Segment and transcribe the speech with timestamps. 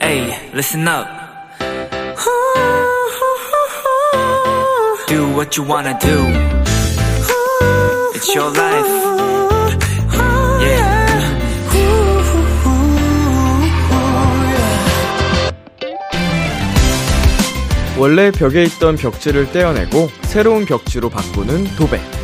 [0.00, 1.06] Hey, listen up.
[5.08, 6.18] Do what you wanna do.
[8.14, 8.86] It's your life.
[10.60, 11.06] Yeah.
[17.98, 22.15] 원래 벽에 있던 벽지를 떼어내고 새로운 벽지로 바꾸는 도배.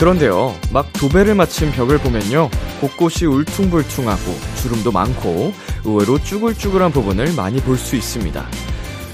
[0.00, 2.48] 그런데요, 막 도배를 마친 벽을 보면요,
[2.80, 5.52] 곳곳이 울퉁불퉁하고 주름도 많고
[5.84, 8.46] 의외로 쭈글쭈글한 부분을 많이 볼 수 있습니다.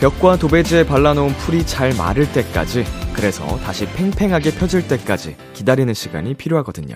[0.00, 6.94] 벽과 도배지에 발라놓은 풀이 잘 마를 때까지, 그래서 다시 팽팽하게 펴질 때까지 기다리는 시간이 필요하거든요.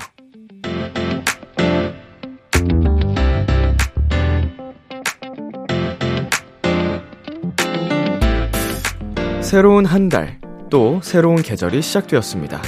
[9.41, 10.39] 새로운 한 달,
[10.71, 12.63] 또 새로운 계절이 시작되었습니다.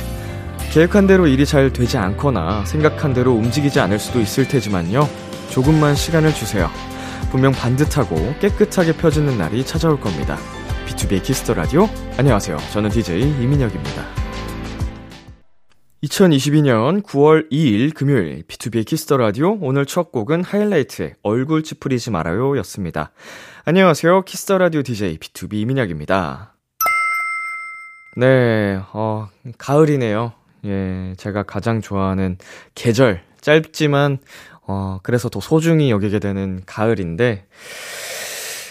[0.73, 5.07] 계획한 대로 일이 잘 되지 않거나 생각한 대로 움직이지 않을 수도 있을 테지만요.
[5.51, 6.71] 조금만 시간을 주세요.
[7.31, 10.39] 분명 반듯하고 깨끗하게 펴지는 날이 찾아올 겁니다.
[10.87, 11.91] BTOB의 키스 더 라디오.
[12.17, 12.57] 안녕하세요.
[12.73, 14.03] 저는 DJ 이민혁입니다.
[16.05, 22.57] 2022년 9월 2일 금요일 BTOB의 키스 더 라디오 오늘 첫 곡은 하이라이트의 얼굴 찌푸리지 말아요
[22.57, 23.13] 였습니다.
[23.67, 24.23] 안녕하세요.
[24.23, 26.55] 키스 더 라디오 DJ BTOB 이민혁입니다.
[28.17, 30.33] 네, 어, 가을이네요.
[30.65, 32.39] 예, 제가 가장 좋아하는
[32.75, 33.23] 계절.
[33.41, 34.19] 짧지만,
[34.67, 37.47] 어, 그래서 더 소중히 여기게 되는 가을인데,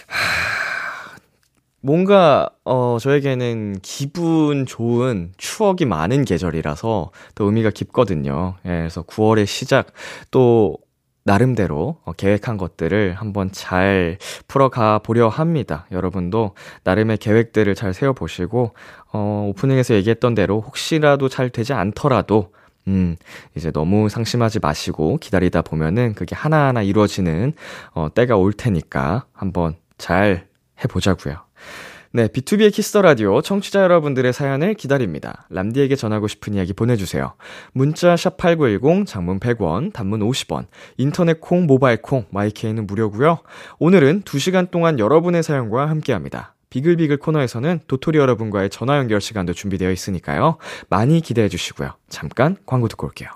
[0.07, 1.15] 하,
[1.81, 8.55] 뭔가, 어, 저에게는 기분 좋은 추억이 많은 계절이라서 더 의미가 깊거든요.
[8.65, 9.87] 예, 그래서 9월의 시작,
[10.29, 10.77] 또,
[11.23, 15.85] 나름대로 어, 계획한 것들을 한번 잘 풀어가 보려 합니다.
[15.91, 18.73] 여러분도 나름의 계획들을 잘 세워보시고,
[19.13, 22.53] 어, 오프닝에서 얘기했던 대로 혹시라도 잘 되지 않더라도,
[22.87, 23.15] 음,
[23.55, 27.53] 이제 너무 상심하지 마시고 기다리다 보면은 그게 하나하나 이루어지는,
[27.93, 30.47] 어, 때가 올 테니까 한번 잘
[30.83, 31.50] 해보자고요.
[32.13, 35.45] 네, BTOB의 키스 더 라디오 청취자 여러분들의 사연을 기다립니다.
[35.49, 37.35] 람디에게 전하고 싶은 이야기 보내주세요.
[37.71, 40.65] 문자 샵 #8910 장문 100원, 단문 50원,
[40.97, 43.39] 인터넷 콩, 모바일 콩, 마이케이는 무료고요.
[43.79, 46.53] 오늘은 2시간 동안 여러분의 사연과 함께합니다.
[46.69, 50.57] 비글비글 코너에서는 도토리 여러분과의 전화 연결 시간도 준비되어 있으니까요.
[50.89, 51.93] 많이 기대해 주시고요.
[52.09, 53.29] 잠깐 광고 듣고 올게요.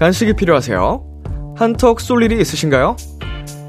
[0.00, 1.04] 간식이 필요하세요?
[1.58, 2.96] 한턱 쏠 일이 있으신가요?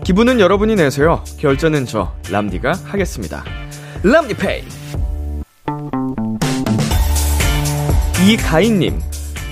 [0.05, 1.21] 기분은 여러분이 내세요.
[1.37, 3.43] 결제는 저 람디가 하겠습니다.
[4.01, 4.63] 람디페이.
[8.29, 9.01] 이가인님,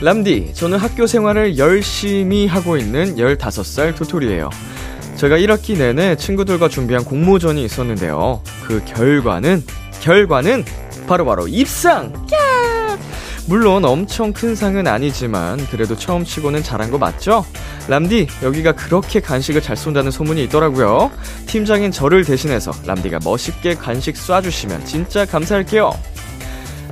[0.01, 4.49] 람디, 저는 학교 생활을 열심히 하고 있는 15살 도토리예요.
[5.17, 8.41] 제가 1학기 내내 친구들과 준비한 공모전이 있었는데요.
[8.65, 9.63] 그 결과는,
[9.99, 10.63] 결과는
[11.07, 12.13] 바로바로 입상!
[12.33, 12.38] 야!
[13.49, 17.43] 물론 엄청 큰 상은 아니지만 그래도 처음 치고는 잘한 거 맞죠?
[17.87, 21.09] 람디, 여기가 그렇게 간식을 잘 쏜다는 소문이 있더라고요.
[21.47, 25.91] 팀장인 저를 대신해서 람디가 멋있게 간식 쏴주시면 진짜 감사할게요.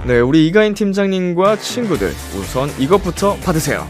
[0.06, 3.88] 네, 우리 이가인 팀장님과 친구들, 우선 이것부터 받으세요.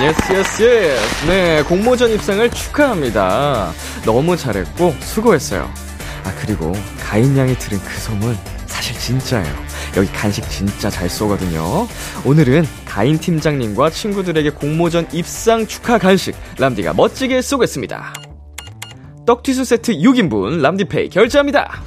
[0.00, 1.26] Yes, yes, yes.
[1.26, 3.72] 네, 공모전 입상을 축하합니다.
[4.04, 5.68] 너무 잘했고, 수고했어요.
[6.22, 9.69] 아, 그리고, 가인 양이 들은 그 소문, 사실 진짜예요.
[9.96, 11.86] 여기 간식 진짜 잘 쏘거든요.
[12.24, 18.12] 오늘은 가인 팀장님과 친구들에게 공모전 입상 축하 간식, 람디가 멋지게 쏘겠습니다.
[19.26, 21.82] 떡튀순 세트 6인분, 람디페이 결제합니다.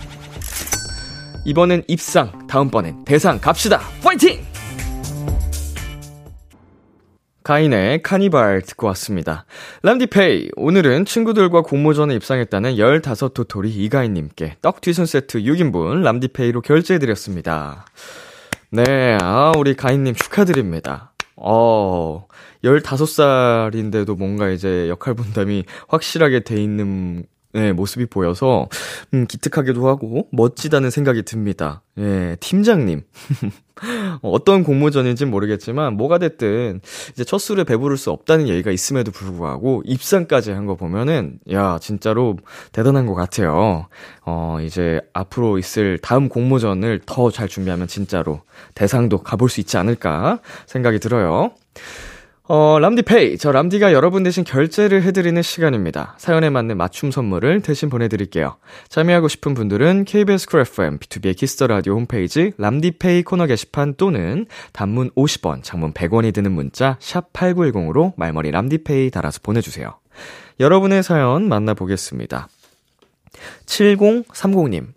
[1.46, 3.82] 이번엔 입상, 다음번엔 대상 갑시다.
[4.02, 4.53] 파이팅!
[7.44, 9.46] 가인의 카니발 듣고 왔습니다.
[9.82, 17.86] 람디페이, 오늘은 친구들과 공모전에 입상했다는 15 도토리 이가인님께 떡튀순 세트 6인분 람디페이로 결제해드렸습니다.
[18.72, 21.12] 네, 아, 우리 가인님 축하드립니다.
[21.36, 22.28] 어,
[22.64, 28.68] 15살인데도 뭔가 이제 역할 분담이 확실하게 돼 있는 네, 모습이 보여서,
[29.14, 31.84] 음, 기특하기도 하고, 멋지다는 생각이 듭니다.
[32.00, 33.04] 예, 팀장님.
[34.24, 40.52] 어떤 공모전인지는 모르겠지만, 뭐가 됐든, 이제 첫 술에 배부를 수 없다는 얘기가 있음에도 불구하고, 입상까지
[40.52, 42.38] 한 거 보면은, 야, 진짜로
[42.72, 43.86] 대단한 것 같아요.
[44.26, 48.42] 어, 이제 앞으로 있을 다음 공모전을 더 잘 준비하면 진짜로
[48.74, 51.52] 대상도 가볼 수 있지 않을까 생각이 들어요.
[52.46, 53.38] 어, 람디페이.
[53.38, 56.16] 저 람디가 여러분 대신 결제를 해드리는 시간입니다.
[56.18, 58.58] 사연에 맞는 맞춤 선물을 대신 보내드릴게요.
[58.90, 64.46] 참여하고 싶은 분들은 KBS 쿨 FM, BTOB의 키스 더 라디오 홈페이지 람디페이 코너 게시판 또는
[64.74, 69.98] 단문 50원, 장문 100원이 드는 문자 샵 8910으로 말머리 람디페이 달아서 보내주세요.
[70.60, 72.50] 여러분의 사연 만나보겠습니다.
[73.66, 74.88] 7030님.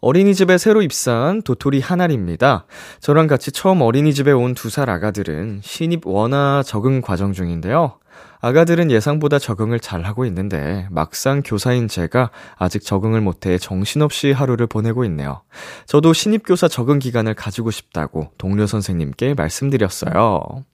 [0.00, 2.64] 어린이집에 새로 입사한 도토리 하나입니다.
[3.00, 7.98] 저랑 같이 처음 어린이집에 온 두 살 아가들은 신입 원화 적응 과정 중인데요.
[8.40, 15.42] 아가들은 예상보다 적응을 잘하고 있는데 막상 교사인 제가 아직 적응을 못해 정신없이 하루를 보내고 있네요.
[15.86, 20.64] 저도 신입교사 적응 기간을 가지고 싶다고 동료 선생님께 말씀드렸어요.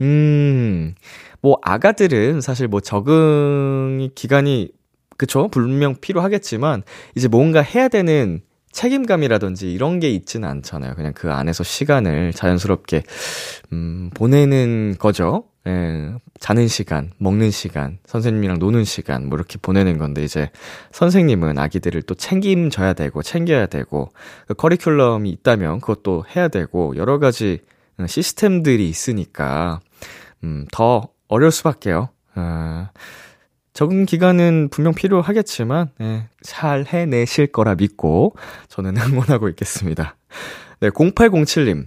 [0.00, 0.94] 음,
[1.40, 4.70] 뭐 아가들은 사실 뭐 적응 기간이
[5.18, 5.48] 그쵸?
[5.48, 6.82] 분명 필요하겠지만,
[7.14, 8.40] 이제 뭔가 해야 되는
[8.72, 10.94] 책임감이라든지 이런 게 있지는 않잖아요.
[10.94, 13.02] 그냥 그 안에서 시간을 자연스럽게,
[13.72, 15.44] 음, 보내는 거죠.
[15.66, 20.50] 예, 자는 시간, 먹는 시간, 선생님이랑 노는 시간, 뭐 이렇게 보내는 건데, 이제
[20.92, 24.10] 선생님은 아기들을 또 책임져야 되고, 챙겨야 되고,
[24.46, 27.58] 그 커리큘럼이 있다면 그것도 해야 되고, 여러 가지
[28.06, 29.80] 시스템들이 있으니까,
[30.44, 32.08] 음, 더 어려울 수밖에요.
[32.36, 32.88] 어,
[33.78, 38.34] 적응 기간은 분명 필요하겠지만, 네, 잘 해내실 거라 믿고,
[38.66, 40.16] 저는 응원하고 있겠습니다.
[40.80, 41.86] 네, 0807님.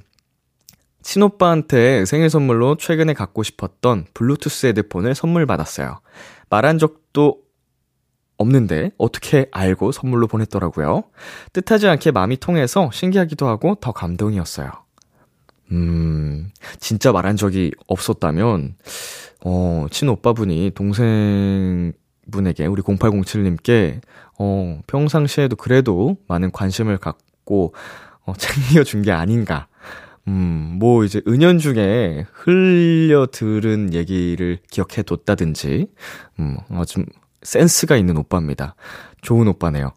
[1.02, 6.00] 친오빠한테 생일 선물로 최근에 갖고 싶었던 블루투스 헤드폰을 선물 받았어요.
[6.50, 7.40] 말한 적도
[8.38, 11.04] 없는데 어떻게 알고 선물로 보냈더라고요.
[11.52, 14.72] 뜻하지 않게 마음이 통해서 신기하기도 하고 더 감동이었어요.
[15.74, 18.76] 음, 진짜 말한 적이 없었다면,
[19.44, 21.96] 어, 친오빠분이 동생분에게,
[22.68, 24.02] 우리 0807님께,
[24.38, 27.74] 어, 평상시에도 그래도 많은 관심을 갖고,
[28.26, 29.68] 어, 챙겨준 게 아닌가.
[30.28, 35.88] 음, 뭐 이제 은연중에 흘려 들은 얘기를 기억해 뒀다든지,
[36.40, 37.06] 음, 어, 좀
[37.42, 38.76] 센스가 있는 오빠입니다.
[39.22, 39.94] 좋은 오빠네요.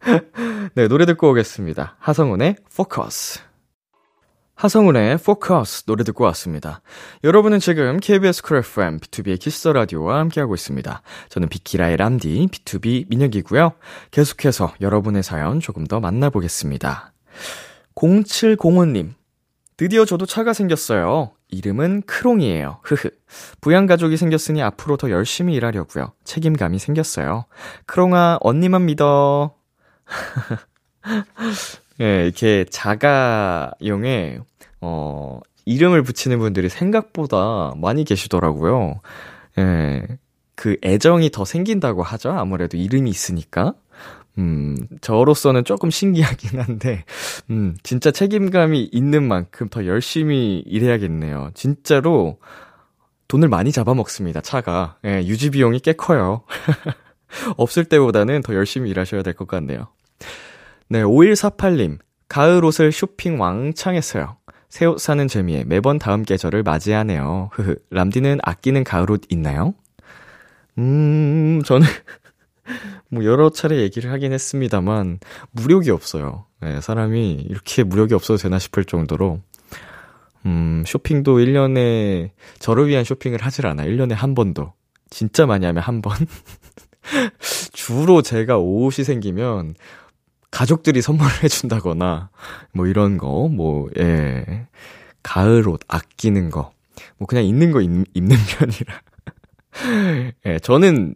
[0.74, 1.96] 네, 노래 듣고 오겠습니다.
[1.98, 3.49] 하성운의 Focus.
[4.60, 6.82] 하성운의 Focus 노래 듣고 왔습니다.
[7.24, 11.00] 여러분은 지금 KBS 쿨 FM BTOB의 키스 더 라디오와 함께하고 있습니다.
[11.30, 13.72] 저는 비키라의 람디 BTOB 민혁이고요.
[14.10, 17.14] 계속해서 여러분의 사연 조금 더 만나보겠습니다.
[17.94, 19.14] 0705님
[19.78, 21.30] 드디어 저도 차가 생겼어요.
[21.48, 22.80] 이름은 크롱이에요.
[22.82, 23.08] 흐흐.
[23.62, 26.12] 부양 가족이 생겼으니 앞으로 더 열심히 일하려고요.
[26.24, 27.46] 책임감이 생겼어요.
[27.86, 29.54] 크롱아, 언니만 믿어.
[32.00, 34.40] 예, 이렇게 자가용에,
[34.80, 39.00] 어, 이름을 붙이는 분들이 생각보다 많이 계시더라고요.
[39.58, 40.02] 예,
[40.54, 42.30] 그 애정이 더 생긴다고 하죠.
[42.32, 43.74] 아무래도 이름이 있으니까.
[44.38, 47.04] 음, 저로서는 조금 신기하긴 한데,
[47.50, 51.50] 음, 진짜 책임감이 있는 만큼 더 열심히 일해야겠네요.
[51.54, 52.38] 진짜로
[53.28, 54.96] 돈을 많이 잡아먹습니다, 차가.
[55.04, 56.42] 예, 유지비용이 꽤 커요.
[57.56, 59.88] 없을 때보다는 더 열심히 일하셔야 될 것 같네요.
[60.88, 61.98] 네, 5148님.
[62.28, 64.36] 가을 옷을 쇼핑 왕창 했어요.
[64.70, 67.50] 새 옷 사는 재미에 매번 다음 계절을 맞이하네요.
[67.52, 67.76] 흐흐.
[67.90, 69.74] 람디는 아끼는 가을 옷 있나요?
[70.78, 71.86] 음, 저는
[73.10, 75.18] 뭐 여러 차례 얘기를 하긴 했습니다만
[75.50, 76.46] 무력이 없어요.
[76.60, 79.40] 네, 사람이 이렇게 무력이 없어도 되나 싶을 정도로
[80.46, 82.30] 음, 쇼핑도 1년에
[82.60, 83.84] 저를 위한 쇼핑을 하질 않아.
[83.84, 84.72] 1년에 한 번도.
[85.10, 86.16] 진짜 많이 하면 한 번.
[87.72, 89.74] 주로 제가 옷이 생기면
[90.50, 92.30] 가족들이 선물을 해준다거나,
[92.72, 94.66] 뭐 이런 거, 뭐, 예.
[95.22, 96.72] 가을 옷 아끼는 거.
[97.18, 99.00] 뭐 그냥 있는 거 입, 입는 편이라.
[100.46, 101.14] 예, 저는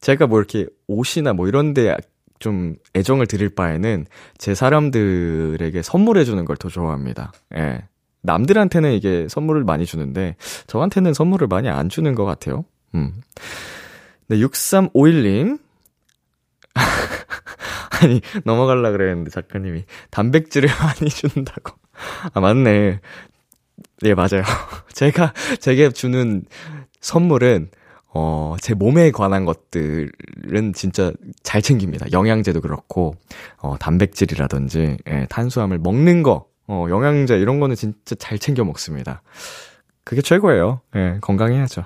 [0.00, 1.96] 제가 뭐 이렇게 옷이나 뭐 이런데
[2.38, 4.06] 좀 애정을 드릴 바에는
[4.38, 7.32] 제 사람들에게 선물해주는 걸 더 좋아합니다.
[7.56, 7.82] 예.
[8.22, 12.64] 남들한테는 이게 선물을 많이 주는데, 저한테는 선물을 많이 안 주는 것 같아요.
[12.94, 13.12] 음.
[14.28, 15.58] 네, 6351님.
[18.04, 21.76] 아니, 넘어갈라 그랬는데 작가님이 단백질을 많이 준다고.
[22.32, 23.00] 아, 맞네.
[24.02, 24.42] 네, 맞아요.
[24.92, 26.44] 제가, 제게 주는
[27.00, 27.70] 선물은,
[28.12, 32.06] 어, 제 몸에 관한 것들은 진짜 잘 챙깁니다.
[32.12, 33.16] 영양제도 그렇고,
[33.58, 39.22] 어, 단백질이라든지, 예, 탄수화물 먹는 거, 어, 영양제 이런 거는 진짜 잘 챙겨 먹습니다.
[40.04, 40.80] 그게 최고예요.
[40.96, 41.84] 예, 건강해야죠.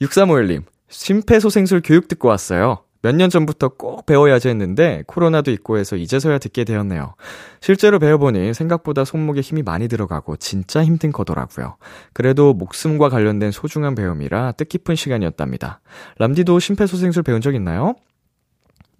[0.00, 2.82] 6351님, 심폐소생술 교육 듣고 왔어요.
[3.02, 7.14] 몇 년 전부터 꼭 배워야지 했는데 코로나도 있고 해서 이제서야 듣게 되었네요.
[7.60, 11.76] 실제로 배워보니 생각보다 손목에 힘이 많이 들어가고 진짜 힘든 거더라고요.
[12.12, 15.80] 그래도 목숨과 관련된 소중한 배움이라 뜻깊은 시간이었답니다.
[16.18, 17.94] 람디도 심폐소생술 배운 적 있나요?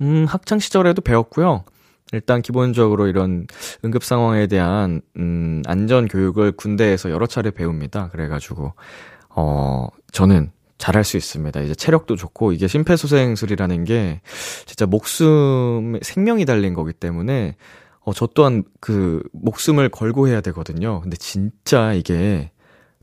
[0.01, 1.65] 음, 학창 시절에도 배웠고요.
[2.13, 3.47] 일단 기본적으로 이런
[3.85, 8.09] 응급 상황에 대한 음, 안전 교육을 군대에서 여러 차례 배웁니다.
[8.09, 8.73] 그래가지고
[9.31, 11.61] 어 저는 잘할 수 있습니다.
[11.61, 14.21] 이제 체력도 좋고 이게 심폐소생술이라는 게
[14.67, 17.57] 진짜 목숨 생명이 달린 거기 때문에
[18.01, 21.01] 어 저 또한 그 목숨을 걸고 해야 되거든요.
[21.03, 22.51] 근데 진짜 이게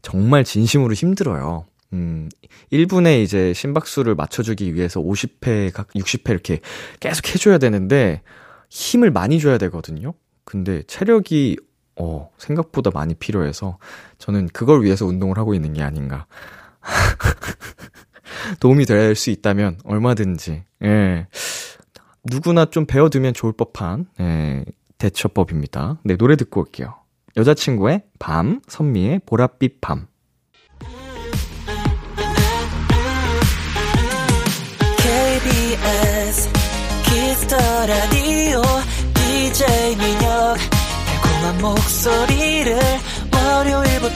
[0.02, 1.66] 정말 진심으로 힘들어요.
[1.94, 2.30] 음,
[2.72, 6.60] 1분에 이제 심박수를 맞춰주기 위해서 50회, 각 60회 이렇게
[7.00, 8.22] 계속 해줘야 되는데,
[8.70, 10.14] 힘을 많이 줘야 되거든요?
[10.44, 11.58] 근데 체력이,
[11.96, 13.78] 어, 생각보다 많이 필요해서,
[14.18, 16.26] 저는 그걸 위해서 운동을 하고 있는 게 아닌가.
[18.60, 21.28] 도움이 될 수 있다면 얼마든지, 예.
[22.24, 24.66] 누구나 좀 배워두면 좋을 법한, 예,
[24.98, 26.00] 대처법입니다.
[26.04, 26.96] 네, 노래 듣고 올게요.
[27.38, 30.08] 여자친구의 밤, 선미의 보랏빛 밤.
[35.06, 36.50] KBS
[37.04, 38.62] Kiss the Radio
[39.14, 40.58] DJ 민혁
[41.08, 42.78] 달콤한 목소리를
[43.34, 44.16] 월요일부터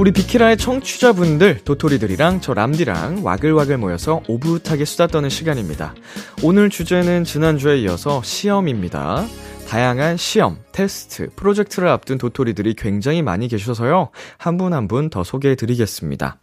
[0.00, 5.94] 우리 비키라의 청취자분들 도토리들이랑 저 람디랑 와글와글 모여서 오붓하게 수다 떠는 시간입니다.
[6.42, 9.26] 오늘 주제는 지난주에 이어서 시험입니다.
[9.68, 14.08] 다양한 시험, 테스트, 프로젝트를 앞둔 도토리들이 굉장히 많이 계셔서요.
[14.38, 16.38] 한 분 한 분 더 소개해 드리겠습니다.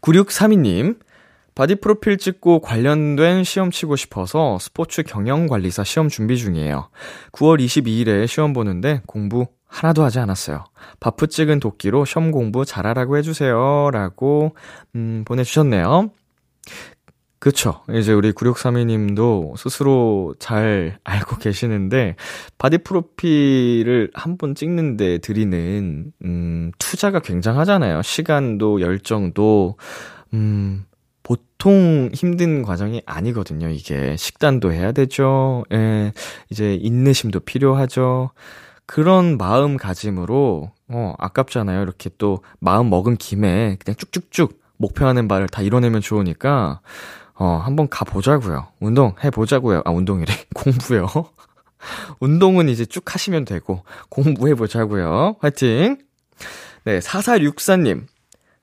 [0.00, 0.98] 9632님
[1.54, 6.88] 바디 프로필 찍고 관련된 시험 치고 싶어서 스포츠 경영관리사 시험 준비 중이에요.
[7.30, 10.64] 9월 22일에 시험 보는데 공부 하나도 하지 않았어요.
[11.00, 13.90] 바프 찍은 독기로 시험 공부 잘하라고 해주세요.
[13.92, 14.54] 라고,
[14.94, 16.10] 음, 보내주셨네요.
[17.40, 17.82] 그쵸.
[17.92, 22.16] 이제 우리 9632님도 스스로 잘 알고 계시는데,
[22.56, 28.00] 바디 프로필을 한 번 찍는데 들이는, 음, 투자가 굉장하잖아요.
[28.02, 29.76] 시간도, 열정도,
[30.32, 30.84] 음,
[31.22, 34.16] 보통 힘든 과정이 아니거든요, 이게.
[34.16, 35.64] 식단도 해야 되죠.
[35.72, 36.12] 예,
[36.50, 38.30] 이제 인내심도 필요하죠.
[38.86, 41.82] 그런 마음가짐으로, 어, 아깝잖아요.
[41.82, 46.80] 이렇게 또 마음 먹은 김에 그냥 쭉쭉쭉 목표하는 바를 다 이뤄내면 좋으니까,
[47.34, 48.68] 어, 한번 가보자고요.
[48.80, 49.82] 운동 해보자고요.
[49.84, 50.32] 아, 운동이래.
[50.54, 51.06] 공부요.
[52.20, 55.36] 운동은 이제 쭉 하시면 되고, 공부해보자고요.
[55.40, 55.98] 화이팅!
[56.84, 58.06] 네, 4464님.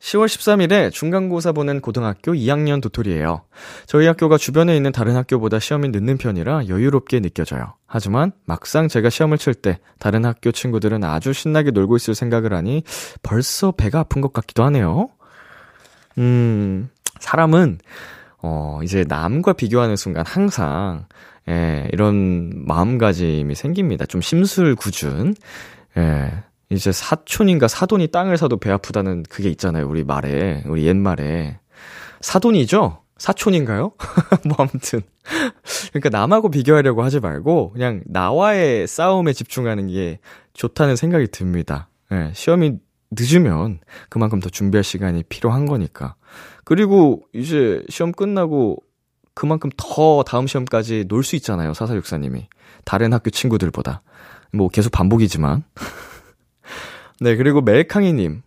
[0.01, 3.43] 10월 13일에 중간고사 보는 고등학교 2학년 도토리예요.
[3.85, 7.75] 저희 학교가 주변에 있는 다른 학교보다 시험이 늦는 편이라 여유롭게 느껴져요.
[7.85, 12.83] 하지만 막상 제가 시험을 칠 때 다른 학교 친구들은 아주 신나게 놀고 있을 생각을 하니
[13.21, 15.09] 벌써 배가 아픈 것 같기도 하네요.
[16.17, 16.89] 음,
[17.19, 17.77] 사람은
[18.41, 21.05] 어, 이제 남과 비교하는 순간 항상
[21.47, 24.05] 예, 이런 마음가짐이 생깁니다.
[24.05, 25.35] 좀 심술구준.
[25.97, 26.31] 예.
[26.71, 29.87] 이제 사촌인가 사돈이 땅을 사도 배 아프다는 그게 있잖아요.
[29.87, 30.63] 우리 말에.
[30.67, 31.59] 우리 옛말에.
[32.21, 32.99] 사돈이죠?
[33.17, 33.91] 사촌인가요?
[34.47, 35.01] 뭐 아무튼.
[35.89, 40.19] 그러니까 남하고 비교하려고 하지 말고 그냥 나와의 싸움에 집중하는 게
[40.53, 41.89] 좋다는 생각이 듭니다.
[42.11, 42.77] 예, 시험이
[43.11, 46.15] 늦으면 그만큼 더 준비할 시간이 필요한 거니까.
[46.63, 48.77] 그리고 이제 시험 끝나고
[49.33, 51.73] 그만큼 더 다음 시험까지 놀 수 있잖아요.
[51.73, 52.47] 사사육사님이.
[52.85, 54.01] 다른 학교 친구들보다.
[54.53, 55.63] 뭐 계속 반복이지만.
[57.21, 58.41] 네, 그리고 멜캉이님.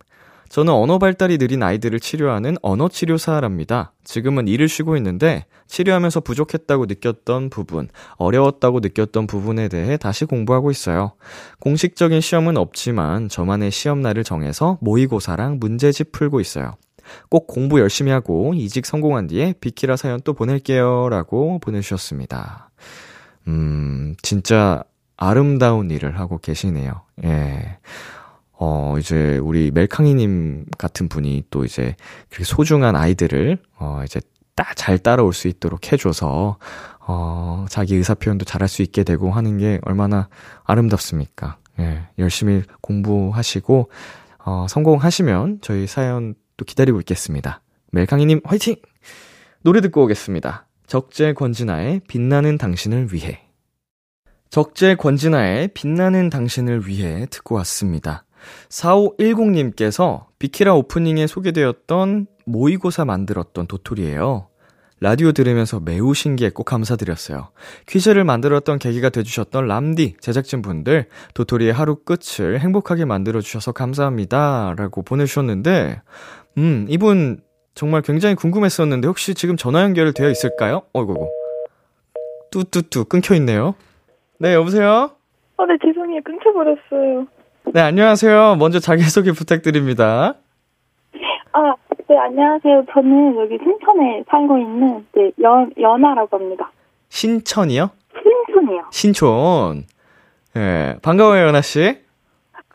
[0.49, 3.93] 저는 언어 발달이 느린 아이들을 치료하는 언어 치료사랍니다.
[4.03, 11.13] 지금은 일을 쉬고 있는데 치료하면서 부족했다고 느꼈던 부분, 어려웠다고 느꼈던 부분에 대해 다시 공부하고 있어요.
[11.61, 16.73] 공식적인 시험은 없지만 저만의 시험 날을 정해서 모의고사랑 문제집 풀고 있어요.
[17.29, 21.07] 꼭 공부 열심히 하고 이직 성공한 뒤에 비키라 사연 또 보낼게요.
[21.09, 22.71] 라고 보내주셨습니다.
[23.47, 24.83] 음, 진짜
[25.15, 27.03] 아름다운 일을 하고 계시네요.
[27.23, 27.77] 예.
[28.57, 31.95] 어, 이제 우리 멜캉이님 같은 분이 또 이제
[32.29, 34.21] 그렇게 소중한 아이들을, 어, 이제
[34.55, 36.57] 딱 잘 따라올 수 있도록 해줘서,
[36.99, 40.29] 어, 자기 의사표현도 잘할 수 있게 되고 하는 게 얼마나
[40.63, 41.57] 아름답습니까?
[41.79, 43.89] 예, 열심히 공부하시고,
[44.45, 47.61] 어, 성공하시면 저희 사연 또 기다리고 있겠습니다.
[47.91, 48.75] 멜캉이님 화이팅!
[49.61, 50.67] 노래 듣고 오겠습니다.
[50.87, 53.41] 적재 권진아의 빛나는 당신을 위해.
[54.49, 58.24] 적재 권진아의 빛나는 당신을 위해 듣고 왔습니다.
[58.69, 64.47] 4510님께서 비키라 오프닝에 소개되었던 모의고사 만들었던 도토리예요.
[65.01, 67.49] 라디오 들으면서 매우 신기했고 감사드렸어요.
[67.87, 74.73] 퀴즈를 만들었던 계기가 돼주셨던 람디, 제작진분들, 도토리의 하루 끝을 행복하게 만들어주셔서 감사합니다.
[74.77, 76.01] 라고 보내주셨는데,
[76.57, 77.41] 음, 이분
[77.73, 80.83] 정말 굉장히 궁금했었는데, 혹시 지금 전화 연결되어 있을까요?
[80.93, 81.29] 어이구,
[82.51, 83.75] 뚜뚜뚜 끊겨있네요.
[84.39, 85.11] 네, 여보세요?
[85.57, 86.21] 어, 네, 죄송해요.
[86.23, 87.27] 끊겨버렸어요.
[87.73, 88.55] 네, 안녕하세요.
[88.57, 90.35] 먼저 자기소개 부탁드립니다.
[91.51, 91.73] 아,
[92.07, 92.85] 네, 안녕하세요.
[92.93, 96.71] 저는 여기 신천에 살고 있는, 네, 연, 연아라고 합니다.
[97.09, 97.89] 신천이요?
[98.13, 98.81] 신촌이요.
[98.91, 99.83] 신촌.
[100.53, 101.97] 네, 반가워요, 연아씨.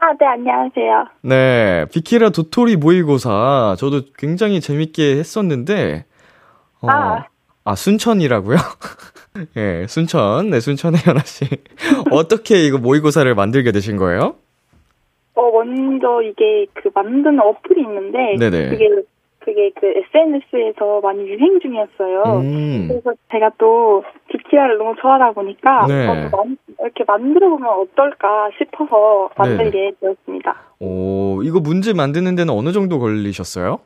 [0.01, 1.07] 아, 네, 안녕하세요.
[1.23, 3.77] 네, 비키라 도토리 모의고사.
[3.79, 6.05] 저도 굉장히 재밌게 했었는데,
[6.83, 7.25] 어, 아.
[7.65, 8.57] 아, 순천이라고요?
[9.57, 10.51] 예, 네, 순천.
[10.51, 11.45] 네, 순천의 연아씨.
[12.11, 14.37] 어떻게 이거 모의고사를 만들게 되신 거예요?
[15.41, 18.69] 어, 먼저 이게 그 만드는 어플이 있는데, 네네.
[18.69, 18.89] 그게,
[19.39, 22.23] 그게 그 SNS에서 많이 유행 중이었어요.
[22.43, 26.07] 음, 그래서 제가 또 비키라를 너무 좋아하다 보니까, 네.
[26.09, 30.57] 어, 만- 이렇게 만들어 보면 어떨까 싶어서 만들게 되었습니다.
[30.81, 33.81] 오, 이거 문제 만드는 데는 어느 정도 걸리셨어요?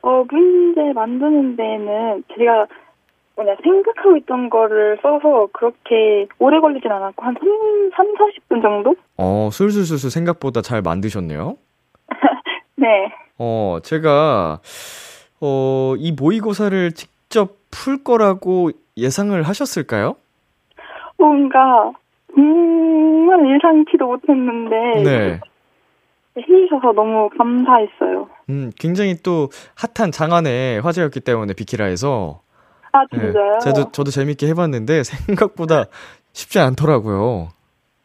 [0.00, 2.66] 어, 문제 만드는 데는 제가
[3.36, 8.94] 뭐냐, 생각하고 있던 거를 써서 그렇게 오래 걸리진 않았고, 한 3, 3 40분 정도?
[9.16, 11.56] 어, 술술술술 생각보다 잘 만드셨네요.
[12.76, 13.12] 네.
[13.38, 14.60] 어, 제가,
[15.40, 20.14] 어, 이 모의고사를 직접 풀 거라고 예상을 하셨을까요?
[21.18, 21.92] 뭔가,
[22.34, 25.40] 정말 예상치도 못했는데, 네.
[26.36, 28.28] 해주셔서 너무 감사했어요.
[28.50, 32.40] 음, 굉장히 또 핫한 장안의 화제였기 때문에 비키라에서.
[32.94, 33.58] 아, 예, 진짜요?
[33.60, 35.86] 저도, 저도 재밌게 해봤는데 생각보다
[36.32, 37.48] 쉽지 않더라고요.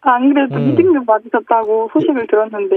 [0.01, 0.75] 아, 안 그래도 음.
[0.75, 2.75] 2등급 맞으셨다고 소식을 들었는데,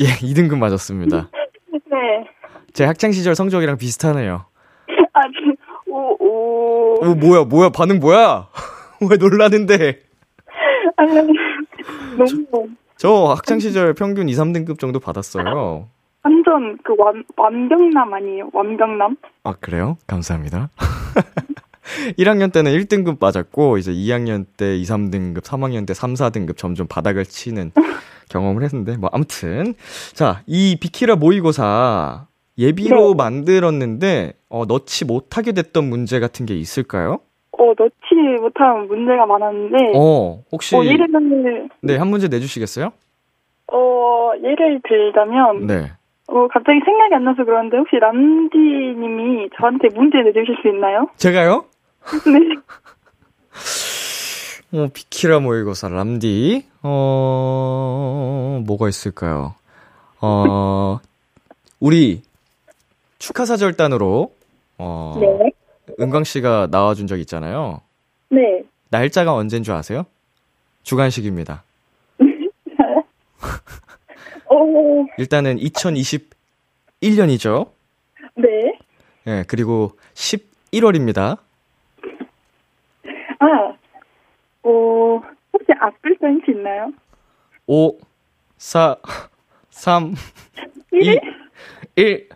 [0.00, 1.28] 예, 2등급 맞았습니다.
[1.70, 2.26] 네.
[2.72, 4.46] 제 학창 시절 성적이랑 비슷하네요.
[5.12, 5.20] 아,
[5.86, 6.94] 오, 오.
[7.00, 8.48] 오, 뭐야, 뭐야, 반응 뭐야?
[9.08, 10.00] 왜 놀라는데?
[10.96, 11.14] 아니,
[12.18, 15.86] 너무, 저 학창 시절 평균 2, 3등급 정도 받았어요.
[16.24, 18.50] 완전 그 완, 완벽남 아니에요?
[18.52, 19.16] 완벽남?
[19.44, 19.96] 아, 그래요?
[20.06, 20.70] 감사합니다.
[22.18, 27.24] 1학년 때는 1등급 맞았고, 이제 2학년 때 2, 3등급, 3학년 때 3, 4등급 점점 바닥을
[27.24, 27.72] 치는
[28.30, 29.74] 경험을 했는데, 뭐, 아무튼.
[30.12, 32.26] 자, 이 비키라 모의고사
[32.58, 33.14] 예비로 네.
[33.16, 37.20] 만들었는데, 어, 넣지 못하게 됐던 문제 같은 게 있을까요?
[37.58, 41.08] 어, 넣지 못한 문제가 많았는데, 어, 혹시, 어, 예를,
[41.82, 42.92] 네, 한 문제 내주시겠어요?
[43.72, 45.92] 어, 예를 들자면, 네.
[46.28, 51.08] 어, 갑자기 생각이 안 나서 그러는데, 혹시 람디님이 저한테 문제 내주실 수 있나요?
[51.16, 51.64] 제가요?
[52.26, 52.56] 네.
[54.72, 56.66] 어, 비키라 모의고사, 람디.
[56.82, 59.54] 어, 뭐가 있을까요?
[60.20, 60.98] 어,
[61.78, 62.22] 우리
[63.18, 64.32] 축하사절단으로,
[64.78, 65.52] 어, 네.
[66.00, 67.82] 은광 씨가 나와준 적 있잖아요.
[68.30, 68.64] 네.
[68.88, 70.06] 날짜가 언제인 줄 아세요?
[70.82, 71.62] 주간식입니다.
[74.52, 77.70] 어, 일단은 2021년이죠.
[78.36, 78.78] 네.
[79.26, 81.36] 예, 그리고 11월입니다.
[83.42, 83.74] 아,
[84.62, 85.20] 어,
[85.52, 86.92] 혹시 앞글 센스 있나요?
[87.66, 87.98] 5,
[88.56, 88.96] 4,
[89.70, 90.14] 3,
[90.92, 91.18] 2,
[91.96, 92.28] 1,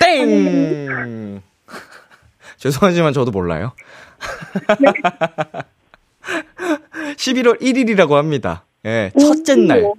[0.00, 1.42] 땡!
[2.56, 3.72] 죄송하지만 저도 몰라요.
[7.16, 8.64] 11월 1일이라고 합니다.
[8.84, 9.92] 예, 첫째 날.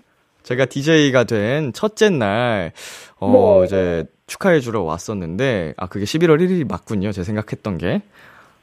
[0.43, 2.71] 제가 DJ가 된 첫째 날,
[3.19, 3.65] 어, 네.
[3.65, 7.11] 이제 축하해주러 왔었는데, 아, 그게 11월 1일이 맞군요.
[7.11, 8.01] 제 생각했던 게.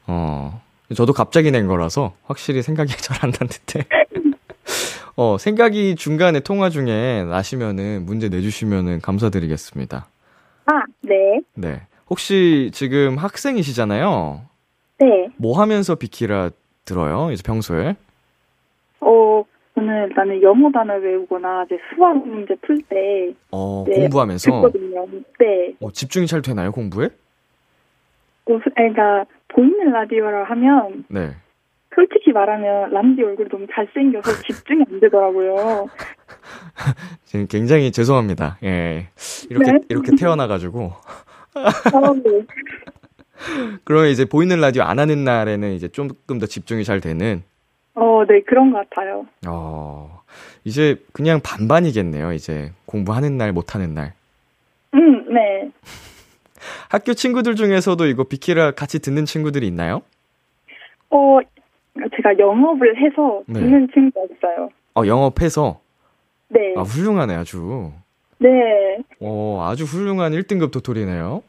[0.07, 0.61] 어,
[0.95, 3.85] 저도 갑자기 낸 거라서 확실히 생각이 잘 안 났는데.
[5.15, 10.07] 어, 생각이 중간에 통화 중에 나시면은 문제 내주시면은 감사드리겠습니다.
[10.65, 11.41] 아, 네.
[11.55, 11.81] 네.
[12.09, 14.41] 혹시 지금 학생이시잖아요.
[14.99, 15.27] 네.
[15.37, 16.49] 뭐 하면서 비키라
[16.85, 17.31] 들어요?
[17.31, 17.95] 이제 평소에?
[19.01, 19.43] 어,
[19.75, 25.05] 저는 일단은 영어 단어 외우거나 이제 수학 문제 풀 때 어, 네, 공부하면서 듣거든요.
[25.39, 25.73] 네.
[25.81, 27.09] 어, 집중이 잘 되나요, 공부에?
[28.45, 31.35] 어, 그러니까 보이는 라디오라 하면 네.
[31.95, 35.87] 솔직히 말하면 람디 얼굴이 너무 잘생겨서 집중이 안 되더라고요.
[37.23, 38.57] 지금 굉장히 죄송합니다.
[38.63, 39.07] 예.
[39.49, 39.79] 이렇게, 네.
[39.89, 40.91] 이렇게 태어나가지고.
[41.55, 42.45] 아, 네.
[43.83, 47.43] 그러면 이제 보이는 라디오 안 하는 날에는 이제 조금 더 집중이 잘 되는,
[47.95, 49.25] 어, 네, 그런 것 같아요.
[49.47, 50.21] 어,
[50.63, 52.33] 이제 그냥 반반이겠네요.
[52.33, 54.13] 이제 공부하는 날, 못하는 날.
[54.95, 55.69] 음, 네.
[56.89, 60.01] 학교 친구들 중에서도 이거 비키라 같이 듣는 친구들이 있나요?
[61.09, 61.39] 어,
[62.15, 63.59] 제가 영업을 해서 네.
[63.59, 64.69] 듣는 친구가 있어요.
[64.95, 65.79] 어, 영업해서.
[66.49, 66.73] 네.
[66.77, 67.91] 아, 훌륭하네, 아주.
[68.39, 68.49] 네.
[69.19, 71.43] 어, 아주 훌륭한 1등급 도토리네요.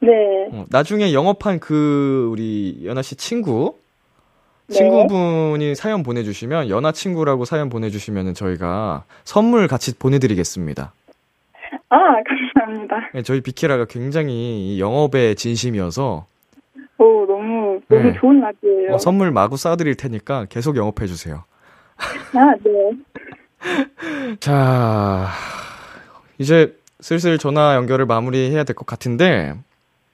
[0.00, 0.10] 네.
[0.52, 3.76] 어, 나중에 영업한 그, 우리, 연아 씨 친구.
[4.68, 4.74] 네.
[4.74, 10.92] 친구분이 사연 보내주시면, 연아 친구라고 사연 보내주시면 저희가 선물 같이 보내드리겠습니다.
[11.88, 11.96] 아,
[12.66, 13.10] 감사합니다.
[13.14, 16.26] 네, 저희 비키라가 굉장히 이 영업에 진심이어서,
[16.98, 18.12] 오, 너무, 너무 네.
[18.18, 18.94] 좋은 라디오예요.
[18.94, 21.44] 어, 선물 마구 쏴드릴 테니까 계속 영업해 주세요.
[22.34, 24.36] 아, 네.
[24.40, 25.28] 자,
[26.38, 29.54] 이제 슬슬 전화 연결을 마무리해야 될 것 같은데,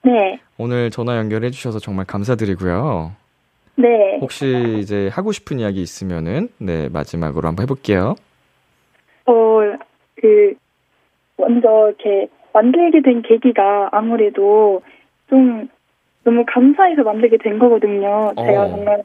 [0.05, 0.41] 네.
[0.57, 3.13] 오늘 전화 연결해 주셔서 정말 감사드리고요.
[3.77, 4.19] 네.
[4.21, 8.17] 혹시 이제 하고 싶은 이야기 있으면은, 네, 마지막으로 한번 해볼게요.
[9.27, 9.33] 어,
[10.21, 10.55] 그,
[11.37, 14.83] 먼저 이렇게 만들게 된 계기가 아무래도
[15.31, 15.69] 좀
[16.25, 18.33] 너무 감사해서 만들게 된 거거든요.
[18.37, 18.69] 제가 어.
[18.71, 19.03] 정말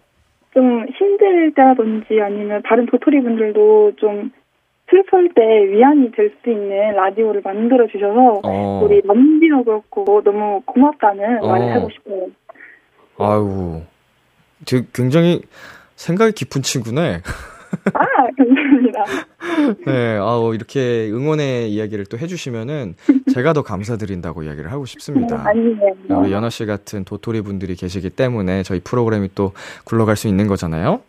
[0.53, 4.31] 좀 힘들 때라든지 아니면 다른 도토리 분들도 좀
[4.89, 11.43] 슬플 때 위안이 될 수 있는 라디오를 만들어 주셔서 어, 우리 남비도 그렇고 너무 고맙다는
[11.43, 11.47] 어.
[11.47, 12.27] 말을 하고 싶어요.
[13.19, 13.81] 아유,
[14.65, 15.41] 되게 굉장히
[15.95, 17.21] 생각이 깊은 친구네.
[17.93, 18.05] 아,
[18.38, 19.03] 감사합니다.
[19.86, 22.95] 네, 아우, 이렇게 응원의 이야기를 또 해주시면은
[23.33, 25.43] 제가 더 감사드린다고 이야기를 하고 싶습니다.
[25.47, 25.77] 아니에요.
[26.09, 29.53] 우리 연아 씨 같은 도토리 분들이 계시기 때문에 저희 프로그램이 또
[29.86, 31.01] 굴러갈 수 있는 거잖아요.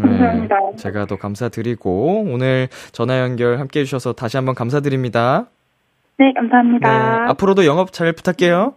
[0.00, 0.56] 음, 감사합니다.
[0.70, 5.46] 네, 제가 더 감사드리고 오늘 전화 연결 함께 해주셔서 다시 한번 감사드립니다.
[6.18, 7.30] 네, 네, 감사합니다.
[7.30, 8.74] 앞으로도 영업 잘 부탁해요.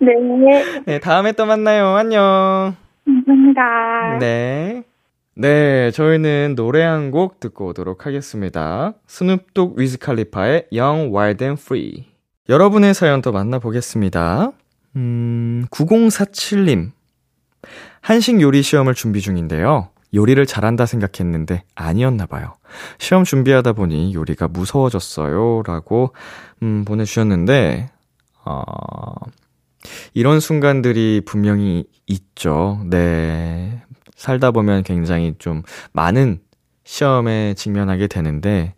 [0.00, 0.12] 네,
[0.86, 1.86] 네, 다음에 또 만나요.
[1.96, 2.74] 안녕.
[3.04, 4.18] 감사합니다.
[4.20, 4.82] 네.
[5.40, 8.92] 네, 저희는 노래 한 곡 듣고 오도록 하겠습니다.
[9.06, 12.04] 스눕독 위즈칼리파의 Young, Wild and Free.
[12.50, 14.52] 여러분의 사연 또 만나보겠습니다.
[14.96, 16.90] 음, 9047님.
[18.02, 19.88] 한식 요리 시험을 준비 중인데요.
[20.12, 22.54] 요리를 잘한다 생각했는데 아니었나 봐요.
[22.98, 25.62] 시험 준비하다 보니 요리가 무서워졌어요.
[25.66, 26.12] 라고,
[26.62, 27.88] 음, 보내주셨는데,
[28.44, 29.14] 어,
[30.12, 32.82] 이런 순간들이 분명히 있죠.
[32.90, 33.82] 네.
[34.20, 36.40] 살다 보면 굉장히 좀 많은
[36.84, 38.74] 시험에 직면하게 되는데,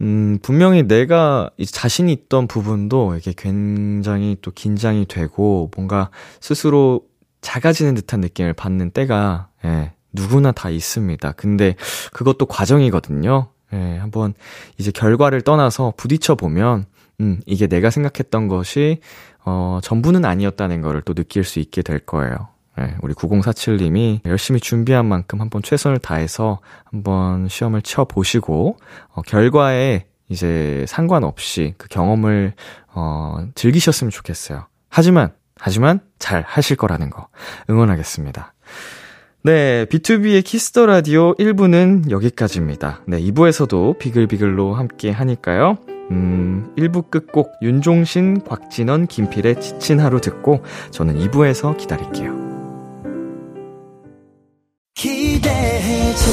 [0.00, 6.10] 음, 분명히 내가 이 자신이 있던 부분도 이게 굉장히 또 긴장이 되고, 뭔가
[6.40, 7.02] 스스로
[7.40, 11.32] 작아지는 듯한 느낌을 받는 때가, 예, 누구나 다 있습니다.
[11.32, 11.76] 근데
[12.12, 13.50] 그것도 과정이거든요.
[13.74, 14.34] 예, 한번
[14.76, 16.86] 이제 결과를 떠나서 부딪혀 보면,
[17.20, 18.98] 음, 이게 내가 생각했던 것이,
[19.44, 22.55] 어, 전부는 아니었다는 거를 또 느낄 수 있게 될 거예요.
[22.78, 28.76] 네, 우리 9047님이 열심히 준비한 만큼 한번 최선을 다해서 한번 시험을 쳐보시고,
[29.14, 32.52] 어, 결과에 이제 상관없이 그 경험을,
[32.94, 34.66] 어, 즐기셨으면 좋겠어요.
[34.90, 37.28] 하지만, 하지만 잘 하실 거라는 거
[37.70, 38.52] 응원하겠습니다.
[39.42, 43.02] 네, B2B의 키스터 라디오 1부는 여기까지입니다.
[43.06, 45.78] 네, 2부에서도 비글비글로 함께 하니까요.
[46.10, 52.45] 음, 1부 끝곡 윤종신, 곽진언, 김필의 지친 하루 듣고 저는 2부에서 기다릴게요.
[55.36, 56.32] 기대해 즐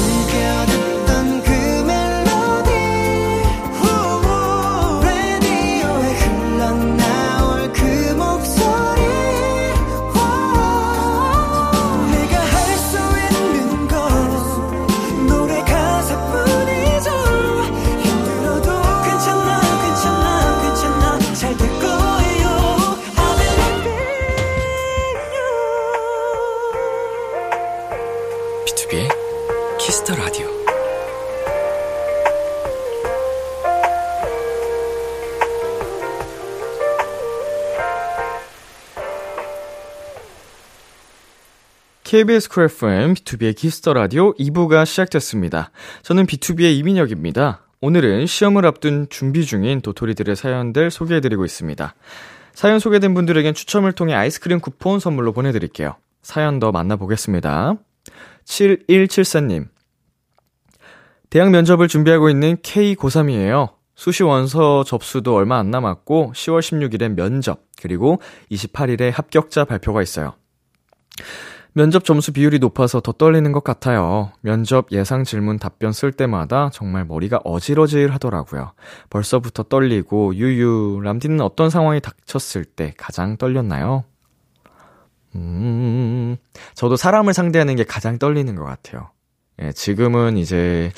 [42.14, 45.72] KBS 쿨 FM, B2B의 키스터 라디오 2부가 시작됐습니다.
[46.04, 47.66] 저는 BTOB의 이민혁입니다.
[47.80, 51.94] 오늘은 시험을 앞둔 준비 중인 도토리들의 사연들 소개해드리고 있습니다.
[52.52, 55.96] 사연 소개된 분들에겐 추첨을 통해 아이스크림 쿠폰 선물로 보내드릴게요.
[56.22, 57.74] 사연 더 만나보겠습니다.
[58.44, 59.66] 7174님.
[61.30, 63.72] 대학 면접을 준비하고 있는 K 고3이에요.
[63.96, 68.20] 수시 원서 접수도 얼마 안 남았고 10월 16일엔 면접, 그리고
[68.52, 70.34] 28일에 합격자 발표가 있어요.
[71.76, 74.30] 면접 점수 비율이 높아서 더 떨리는 것 같아요.
[74.42, 78.72] 면접 예상 질문 답변 쓸 때마다 정말 머리가 어질어질 하더라고요.
[79.10, 84.04] 벌써부터 떨리고, 유유, 람디는 어떤 상황이 닥쳤을 때 가장 떨렸나요?
[85.34, 86.36] 음,
[86.74, 89.10] 저도 사람을 상대하는 게 가장 떨리는 것 같아요.
[89.60, 90.92] 예, 지금은 이제,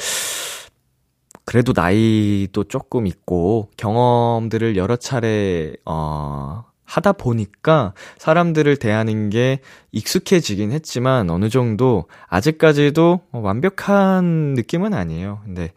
[1.47, 9.61] 그래도 나이도 조금 있고 경험들을 여러 차례 어 하다 보니까 사람들을 대하는 게
[9.93, 15.41] 익숙해지긴 했지만 어느 정도 아직까지도 완벽한 느낌은 아니에요.
[15.45, 15.73] 근데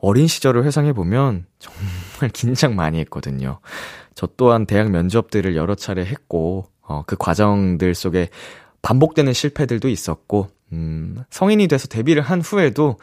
[0.00, 3.60] 어린 시절을 회상해 보면 정말 긴장 많이 했거든요.
[4.14, 8.28] 저 또한 대학 면접들을 여러 차례 했고 어, 그 과정들 속에
[8.82, 12.98] 반복되는 실패들도 있었고 음, 성인이 돼서 데뷔를 한 후에도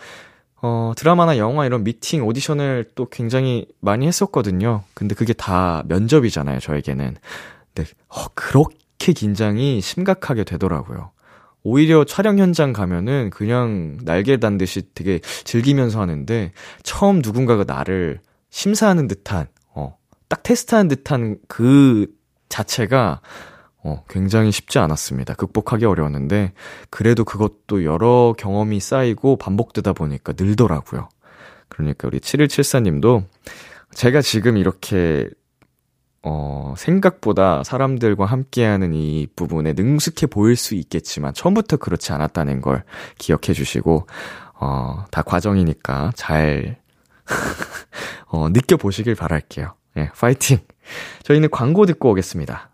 [0.62, 4.84] 어, 드라마나 영화 이런 미팅, 오디션을 또 굉장히 많이 했었거든요.
[4.93, 7.15] 근데 그게 다 면접이잖아요, 저에게는.
[7.76, 11.12] 네, 어, 그렇게 긴장이 심각하게 되더라고요.
[11.63, 19.08] 오히려 촬영 현장 가면은 그냥 날개 단 듯이 되게 즐기면서 하는데 처음 누군가가 나를 심사하는
[19.08, 19.98] 듯한 어,
[20.30, 22.08] 딱 테스트하는 듯한 그
[22.50, 23.22] 자체가
[23.88, 25.34] 어, 굉장히 쉽지 않았습니다.
[25.36, 26.52] 극복하기 어려웠는데,
[26.89, 31.08] 그래도 그것도 여러 경험이 쌓이고 반복되다 보니까 늘더라고요.
[31.69, 33.23] 그러니까 우리 7174님도
[33.93, 35.30] 제가 지금 이렇게,
[36.21, 42.84] 어, 생각보다 사람들과 함께하는 이 부분에 능숙해 보일 수 있겠지만, 처음부터 그렇지 않았다는 걸
[43.17, 44.06] 기억해 주시고,
[44.60, 46.78] 어, 다 과정이니까 잘,
[48.28, 49.76] 어, 느껴보시길 바랄게요.
[49.95, 50.60] 예, 파이팅!
[51.23, 52.69] 저희는 광고 듣고 오겠습니다.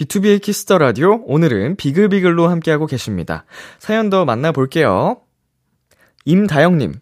[0.00, 3.44] B2B의 키스터 라디오 오늘은 비글비글로 함께하고 계십니다.
[3.78, 5.20] 사연 더 만나볼게요.
[6.24, 6.94] 임다영님,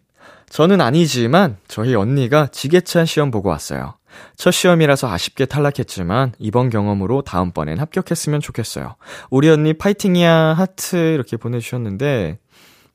[0.49, 3.95] 저는 아니지만 저희 언니가 지게찬 시험 보고 왔어요.
[4.37, 8.97] 첫 시험이라서 아쉽게 탈락했지만 이번 경험으로 다음번엔 합격했으면 좋겠어요.
[9.31, 12.39] 우리 언니 파이팅이야 하트 이렇게 보내주셨는데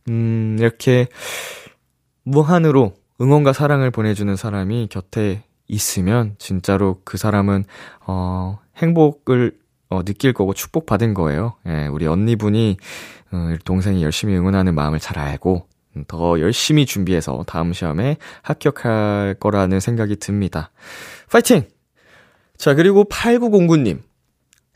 [0.10, 1.08] 음 이렇게
[2.24, 7.64] 무한으로 응원과 사랑을 보내주는 사람이 곁에 있으면 진짜로 그 사람은
[8.06, 11.56] 어 행복을 어, 느낄 거고 축복받은 거예요.
[11.68, 12.78] 예, 우리 언니분이,
[13.32, 19.80] 어, 동생이 열심히 응원하는 마음을 잘 알고, 음, 더 열심히 준비해서 다음 시험에 합격할 거라는
[19.80, 20.72] 생각이 듭니다.
[21.32, 21.68] 파이팅!
[22.58, 24.02] 자, 그리고 8909님.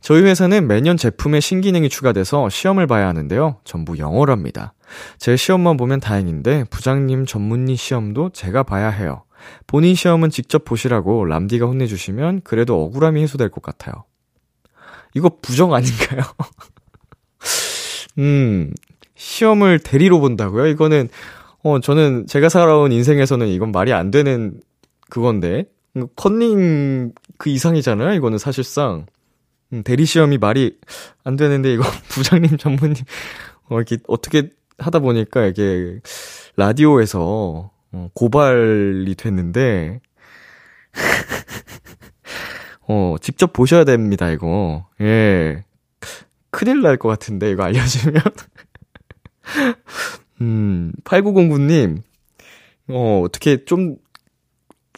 [0.02, 3.58] 저희 회사는 매년 제품에 신기능이 추가돼서 시험을 봐야 하는데요.
[3.64, 4.74] 전부 영어랍니다.
[5.18, 9.24] 제 시험만 보면 다행인데 부장님 전문의 시험도 제가 봐야 해요.
[9.66, 14.06] 본인 시험은 직접 보시라고 람디가 혼내주시면 그래도 억울함이 해소될 것 같아요.
[15.18, 16.22] 이거 부정 아닌가요?
[18.20, 18.72] 음,
[19.16, 20.68] 시험을 대리로 본다고요?
[20.68, 21.10] 이거는,
[21.64, 24.62] 어, 저는 제가 살아온 인생에서는 이건 말이 안 되는
[25.10, 25.66] 그건데,
[26.16, 28.14] 컨닝 그 이상이잖아요?
[28.14, 29.08] 이거는 사실상.
[29.74, 30.78] 음, 대리 시험이 말이
[31.24, 32.96] 안 되는데, 이거 부장님, 전무님,
[33.70, 36.00] 어, 이렇게 어떻게 하다 보니까 이게
[36.56, 40.00] 라디오에서 어, 고발이 됐는데,
[42.88, 44.88] 어, 직접 보셔야 됩니다, 이거.
[45.02, 45.64] 예.
[46.52, 48.22] 큰일 날 것 같은데, 이거 알려주면.
[50.42, 52.02] 음, 8909님,
[52.90, 53.96] 어, 어떻게 좀,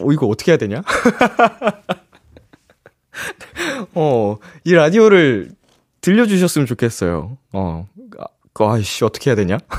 [0.02, 0.82] 어, 이거 어떻게 해야 되냐?
[3.96, 5.52] 어, 이 라디오를
[6.02, 7.38] 들려주셨으면 좋겠어요.
[7.54, 7.88] 어,
[8.20, 8.26] 아,
[8.74, 9.58] 아이씨, 어떻게 해야 되냐?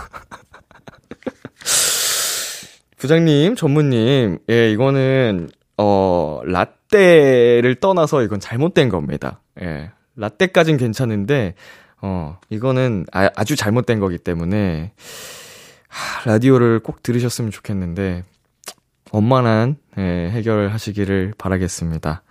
[2.99, 9.40] 부장님, 전무님, 예, 이거는, 어, 라 떼를 떠나서 이건 잘못된 겁니다.
[9.61, 9.90] 예.
[10.16, 11.55] 라떼까진 괜찮은데,
[12.03, 14.92] 어, 이거는 아, 아주 잘못된 거기 때문에,
[15.88, 18.24] 하, 라디오를 꼭 들으셨으면 좋겠는데,
[19.12, 22.22] 원만한, 예, 해결하시기를 바라겠습니다.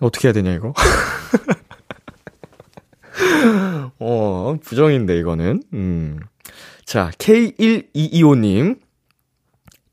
[0.00, 0.72] 어떻게 해야 되냐, 이거?
[3.98, 5.62] 어, 부정인데, 이거는.
[5.72, 6.20] 음.
[6.84, 8.78] 자, K1225님.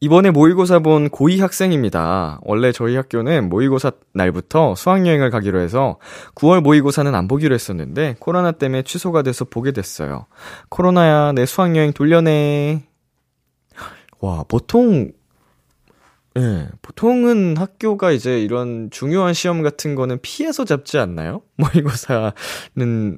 [0.03, 2.39] 이번에 모의고사 본 고2 학생입니다.
[2.41, 5.99] 원래 저희 학교는 모의고사 날부터 수학여행을 가기로 해서
[6.33, 10.25] 9월 모의고사는 안 보기로 했었는데 코로나 때문에 취소가 돼서 보게 됐어요.
[10.69, 12.81] 코로나야 내 수학여행 돌려내.
[14.21, 15.11] 와, 보통
[16.37, 21.41] 예, 보통은 학교가 이제 이런 중요한 시험 같은 거는 피해서 잡지 않나요?
[21.57, 22.31] 모의고사는,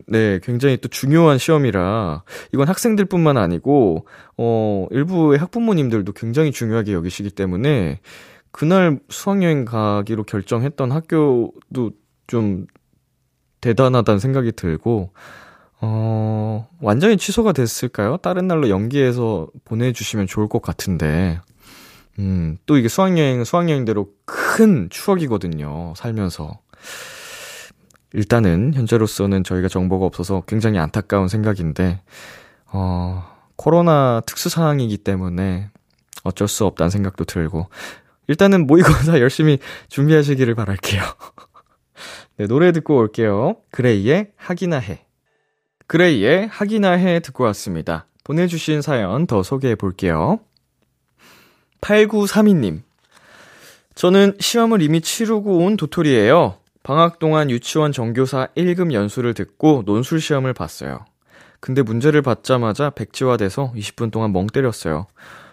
[0.08, 2.23] 네, 굉장히 또 중요한 시험이라,
[2.54, 7.99] 이건 학생들 뿐만 아니고, 어, 일부의 학부모님들도 굉장히 중요하게 여기시기 때문에,
[8.52, 11.91] 그날 수학여행 가기로 결정했던 학교도
[12.26, 12.65] 좀
[13.62, 15.13] 대단하다는 생각이 들고,
[15.82, 18.17] 어, 완전히 취소가 됐을까요?
[18.17, 21.39] 다른 날로 연기해서 보내주시면 좋을 것 같은데,
[22.19, 25.93] 음, 또 이게 수학여행은 수학여행대로 큰 추억이거든요.
[25.95, 26.60] 살면서.
[28.13, 32.02] 일단은 현재로서는 저희가 정보가 없어서 굉장히 안타까운 생각인데,
[32.71, 33.23] 어,
[33.56, 35.69] 코로나 특수 상황이기 때문에
[36.23, 37.69] 어쩔 수 없다는 생각도 들고,
[38.28, 39.58] 일단은 모의고사 열심히
[39.89, 41.02] 준비하시기를 바랄게요.
[42.38, 43.58] 네, 노래 듣고 올게요.
[43.71, 45.06] 그레이의 하기나 해.
[45.88, 48.08] 그레이의 하기나 해 듣고 왔습니다.
[48.23, 50.39] 보내주신 사연 더 소개해 볼게요.
[51.84, 52.82] 8932님.
[53.96, 56.58] 저는 시험을 이미 치르고 온 도토리예요.
[56.82, 61.06] 방학 동안 유치원 정교사 1급 연수를 듣고 논술 시험을 봤어요.
[61.60, 65.08] 근데 문제를 받자마자 백지화돼서 20분 동안 멍 때렸어요.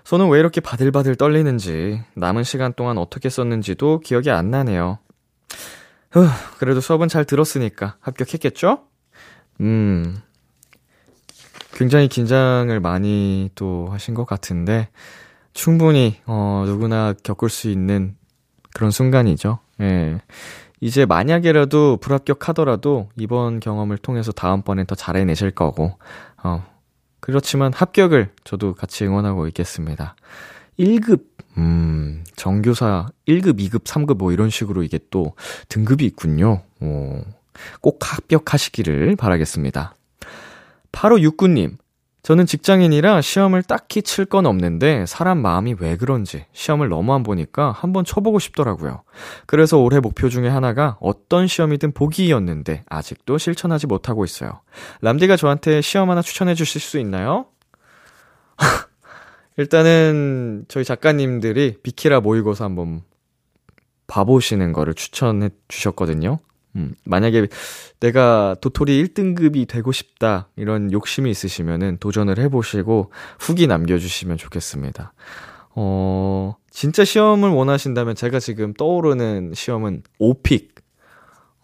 [0.05, 4.99] 손은 왜 이렇게 바들바들 떨리는지, 남은 시간 동안 어떻게 썼는지도 기억이 안 나네요.
[6.11, 6.27] 후,
[6.59, 8.81] 그래도 수업은 잘 들었으니까 합격했겠죠?
[9.61, 10.21] 음,
[11.75, 14.88] 굉장히 긴장을 많이 또 하신 것 같은데,
[15.53, 18.17] 충분히, 어, 누구나 겪을 수 있는
[18.75, 19.59] 그런 순간이죠.
[19.81, 20.21] 예.
[20.81, 25.99] 이제 만약에라도 불합격하더라도 이번 경험을 통해서 다음번엔 더 잘해내실 거고,
[26.43, 26.65] 어,
[27.21, 30.17] 그렇지만 합격을 저도 같이 응원하고 있겠습니다.
[30.79, 31.25] 1급,
[31.59, 35.35] 음, 정교사 1급, 2급, 3급 뭐 이런 식으로 이게 또
[35.69, 36.63] 등급이 있군요.
[36.81, 37.21] 오,
[37.83, 39.95] 꼭 합격하시기를 바라겠습니다.
[40.93, 41.77] 8569님,
[42.23, 47.73] 저는 직장인이라 시험을 딱히 칠 건 없는데 사람 마음이 왜 그런지 시험을 너무 안 보니까
[47.73, 49.03] 한번 쳐보고 싶더라고요.
[49.47, 54.61] 그래서 올해 목표 중에 하나가 어떤 시험이든 보기였는데 아직도 실천하지 못하고 있어요.
[55.01, 57.47] 람디가 저한테 시험 하나 추천해 주실 수 있나요?
[59.57, 63.03] 일단은 저희 작가님들이 비키라 모의고사 한번
[64.07, 66.39] 봐보시는 거를 추천해 주셨거든요.
[66.77, 67.49] 음, 만약에
[67.99, 75.13] 내가 도토리 1등급이 되고 싶다, 이런 욕심이 있으시면은 도전을 해보시고 후기 남겨주시면 좋겠습니다.
[75.75, 80.75] 어, 진짜 시험을 원하신다면 제가 지금 떠오르는 시험은 오픽.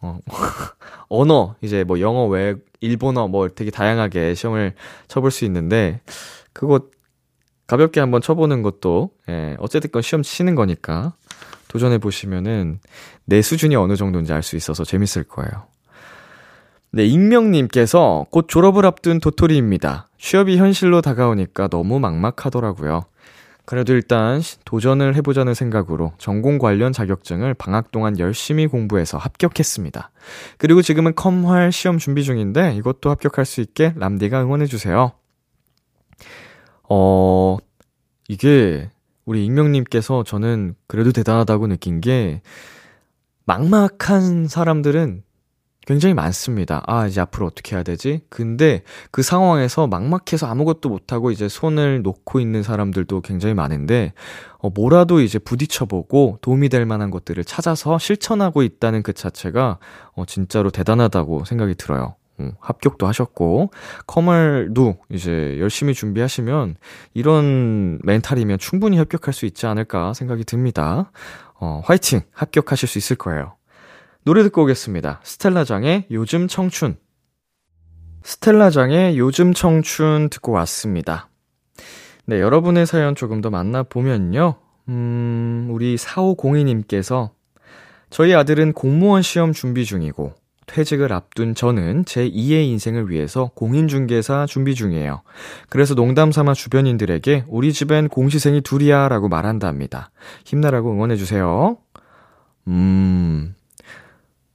[0.01, 0.19] 어,
[1.09, 4.75] 언어, 이제 뭐 영어 외, 일본어 뭐 되게 다양하게 시험을
[5.09, 6.01] 쳐볼 수 있는데,
[6.53, 6.81] 그거
[7.67, 11.15] 가볍게 한번 쳐보는 것도, 예, 어쨌든 시험 치는 거니까,
[11.77, 12.81] 도전해 보시면은
[13.27, 15.67] 내 수준이 어느 정도인지 알 수 있어서 재밌을 거예요.
[16.91, 20.09] 네, 익명님께서 곧 졸업을 앞둔 도토리입니다.
[20.17, 23.05] 취업이 현실로 다가오니까 너무 막막하더라고요.
[23.67, 30.11] 그래도 일단 도전을 해보자는 생각으로 전공 관련 자격증을 방학 동안 열심히 공부해서 합격했습니다.
[30.57, 35.13] 그리고 지금은 컴활 시험 준비 중인데 이것도 합격할 수 있게 람디가 응원해주세요.
[36.89, 37.57] 어,
[38.29, 38.89] 이게
[39.27, 42.41] 우리 익명님께서 저는 그래도 대단하다고 느낀 게
[43.45, 45.25] 막막한 사람들은
[45.87, 46.83] 굉장히 많습니다.
[46.87, 48.21] 아, 이제 앞으로 어떻게 해야 되지?
[48.29, 54.13] 근데 그 상황에서 막막해서 아무것도 못하고 이제 손을 놓고 있는 사람들도 굉장히 많은데,
[54.59, 59.79] 어, 뭐라도 이제 부딪혀보고 도움이 될 만한 것들을 찾아서 실천하고 있다는 그 자체가,
[60.15, 62.16] 어, 진짜로 대단하다고 생각이 들어요.
[62.41, 63.71] 음, 합격도 하셨고,
[64.07, 66.77] 커멀도 이제 열심히 준비하시면
[67.15, 71.11] 이런 멘탈이면 충분히 합격할 수 있지 않을까 생각이 듭니다.
[71.59, 72.21] 어, 화이팅!
[72.33, 73.57] 합격하실 수 있을 거예요.
[74.25, 75.21] 노래 듣고 오겠습니다.
[75.23, 76.97] 스텔라장의 요즘 청춘.
[78.23, 81.29] 스텔라장의 요즘 청춘 듣고 왔습니다.
[82.27, 84.57] 네, 여러분의 사연 조금 더 만나보면요.
[84.89, 87.31] 음, 우리 4502님께서
[88.11, 90.35] 저희 아들은 공무원 시험 준비 중이고,
[90.67, 95.23] 퇴직을 앞둔 저는 제 2의 인생을 위해서 공인중개사 준비 중이에요.
[95.69, 100.11] 그래서 농담 삼아 주변인들에게 우리 집엔 공시생이 둘이야 라고 말한답니다.
[100.45, 101.79] 힘내라고 응원해주세요.
[102.69, 103.55] 음,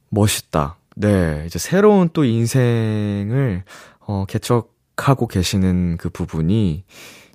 [0.10, 0.78] 멋있다.
[0.95, 3.63] 네, 이제 새로운 또 인생을,
[4.02, 6.84] 어, 개척하고 계시는 그 부분이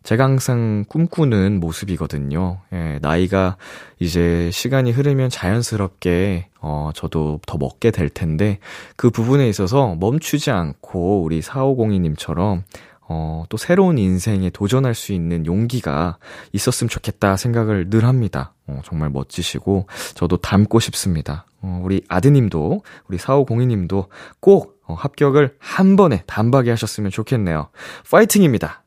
[0.06, 2.60] 제가 항상 꿈꾸는 모습이거든요.
[2.72, 3.56] 예, 나이가
[3.98, 8.60] 이제 시간이 흐르면 자연스럽게, 어, 저도 더 먹게 될 텐데,
[8.94, 12.62] 그 부분에 있어서 멈추지 않고 우리 4502님처럼,
[13.08, 16.18] 어, 또 새로운 인생에 도전할 수 있는 용기가
[16.52, 18.54] 있었으면 좋겠다 생각을 늘 합니다.
[18.68, 21.46] 어, 정말 멋지시고, 저도 닮고 싶습니다.
[21.62, 24.06] 어, 우리 아드님도, 우리 4502님도
[24.38, 27.70] 꼭 어, 합격을 한 번에 단박에 하셨으면 좋겠네요.
[28.08, 28.84] 파이팅입니다.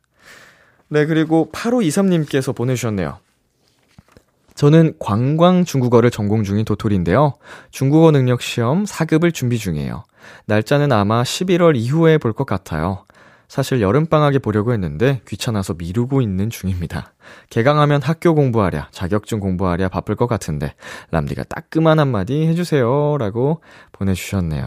[0.89, 3.17] 네, 그리고 8523님께서 보내주셨네요.
[4.55, 7.35] 저는 관광 중국어를 전공 중인 도토리인데요.
[7.71, 10.03] 중국어 능력 시험 4급을 준비 중이에요.
[10.47, 13.05] 날짜는 아마 11월 이후에 볼 것 같아요.
[13.47, 17.13] 사실 여름방학에 보려고 했는데 귀찮아서 미루고 있는 중입니다.
[17.49, 20.75] 개강하면 학교 공부하랴, 자격증 공부하랴 바쁠 것 같은데,
[21.11, 23.17] 람디가 따끔한 한마디 해주세요.
[23.17, 23.61] 라고
[23.93, 24.65] 보내주셨네요.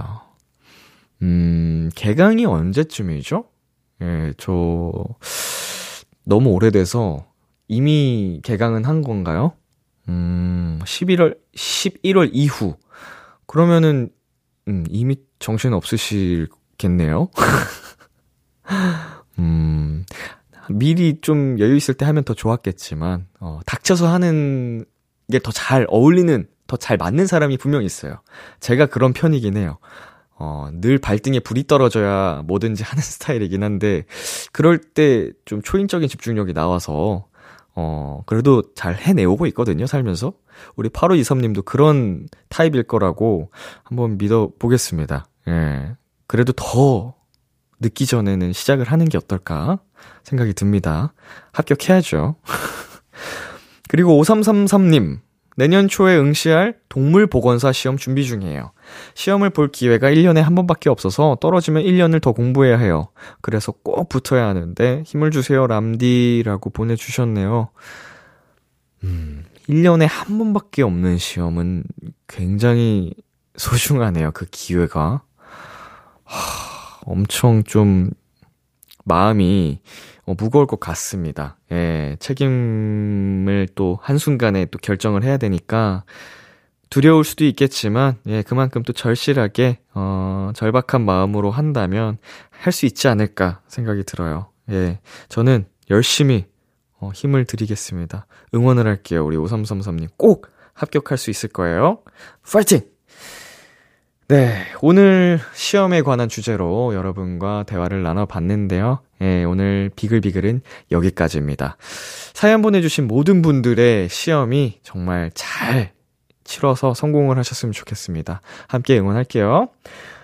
[1.22, 3.44] 음, 개강이 언제쯤이죠?
[4.02, 4.92] 예, 저,
[6.24, 7.26] 너무 오래돼서
[7.68, 9.52] 이미 개강은 한 건가요?
[10.08, 12.76] 음, 11월, 11월 이후.
[13.46, 14.10] 그러면은,
[14.68, 17.28] 음, 이미 정신 없으시겠네요?
[19.38, 20.04] 음,
[20.70, 24.84] 미리 좀 여유 있을 때 하면 더 좋았겠지만, 어, 닥쳐서 하는
[25.30, 28.20] 게 더 잘 어울리는, 더 잘 맞는 사람이 분명 있어요.
[28.60, 29.78] 제가 그런 편이긴 해요.
[30.44, 34.04] 어, 늘 발등에 불이 떨어져야 뭐든지 하는 스타일이긴 한데,
[34.50, 37.26] 그럴 때 좀 초인적인 집중력이 나와서,
[37.76, 40.32] 어, 그래도 잘 해내오고 있거든요, 살면서.
[40.74, 43.52] 우리 8523님도 그런 타입일 거라고
[43.84, 45.26] 한번 믿어보겠습니다.
[45.46, 45.96] 예.
[46.26, 47.14] 그래도 더
[47.78, 49.78] 늦기 전에는 시작을 하는 게 어떨까
[50.24, 51.14] 생각이 듭니다.
[51.52, 52.34] 합격해야죠.
[53.88, 55.20] 그리고 5333님,
[55.56, 58.72] 내년 초에 응시할 동물보건사 시험 준비 중이에요.
[59.14, 63.08] 시험을 볼 기회가 1년에 한 번밖에 없어서 떨어지면 1년을 더 공부해야 해요.
[63.40, 67.68] 그래서 꼭 붙어야 하는데 힘을 주세요, 람디라고 보내주셨네요.
[69.04, 71.84] 음, 1년에 한 번밖에 없는 시험은
[72.28, 73.12] 굉장히
[73.56, 75.22] 소중하네요, 그 기회가.
[76.24, 78.10] 하, 엄청 좀
[79.04, 79.80] 마음이
[80.26, 81.56] 어, 무거울 것 같습니다.
[81.72, 86.04] 예, 책임을 또 한순간에 또 결정을 해야 되니까
[86.90, 92.18] 두려울 수도 있겠지만, 예, 그만큼 또 절실하게, 어, 절박한 마음으로 한다면
[92.50, 94.48] 할 수 있지 않을까 생각이 들어요.
[94.70, 96.46] 예, 저는 열심히,
[97.00, 98.26] 어, 힘을 드리겠습니다.
[98.54, 99.24] 응원을 할게요.
[99.26, 101.98] 우리 5333님 꼭 합격할 수 있을 거예요.
[102.50, 102.80] 파이팅!
[104.28, 109.00] 네, 오늘 시험에 관한 주제로 여러분과 대화를 나눠봤는데요.
[109.22, 111.76] 예, 오늘 비글비글은 여기까지입니다.
[112.34, 115.92] 사연 보내주신 모든 분들의 시험이 정말 잘
[116.44, 118.40] 치러서 성공을 하셨으면 좋겠습니다.
[118.66, 119.68] 함께 응원할게요.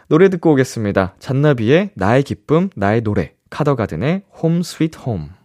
[0.08, 1.14] 노래 듣고 오겠습니다.
[1.20, 5.37] 잔나비의 나의 기쁨, 나의 노래, 카더가든의 Home Sweet Home.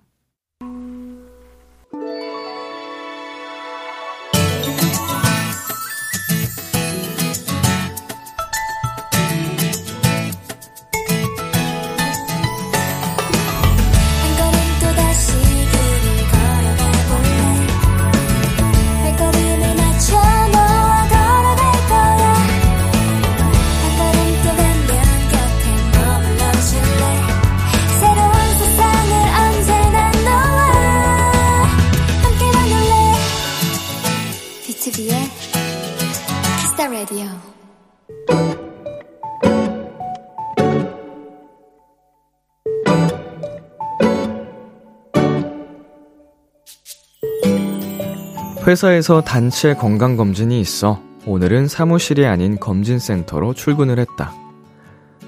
[48.66, 54.34] 회사에서 단체 건강검진이 있어 오늘은 사무실이 아닌 검진센터로 출근을 했다.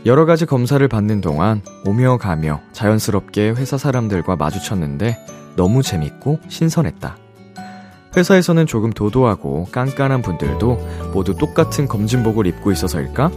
[0.05, 5.17] 여러 가지 검사를 받는 동안 오며 가며 자연스럽게 회사 사람들과 마주쳤는데
[5.57, 7.17] 너무 재밌고 신선했다.
[8.15, 13.31] 회사에서는 조금 도도하고 깐깐한 분들도 모두 똑같은 검진복을 입고 있어서일까?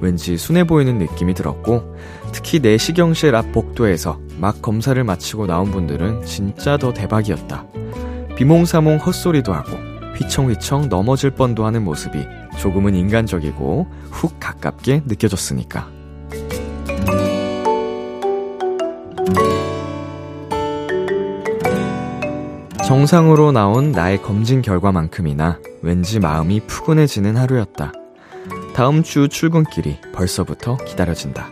[0.00, 1.96] 왠지 순해 보이는 느낌이 들었고,
[2.32, 7.64] 특히 내시경실 앞 복도에서 막 검사를 마치고 나온 분들은 진짜 더 대박이었다.
[8.42, 9.78] 비몽사몽 헛소리도 하고
[10.16, 12.26] 휘청휘청 넘어질 뻔도 하는 모습이
[12.58, 15.88] 조금은 인간적이고 훅 가깝게 느껴졌으니까.
[22.84, 27.92] 정상으로 나온 나의 검진 결과만큼이나 왠지 마음이 푸근해지는 하루였다.
[28.74, 31.46] 다음 주 출근길이 벌써부터 기다려진다.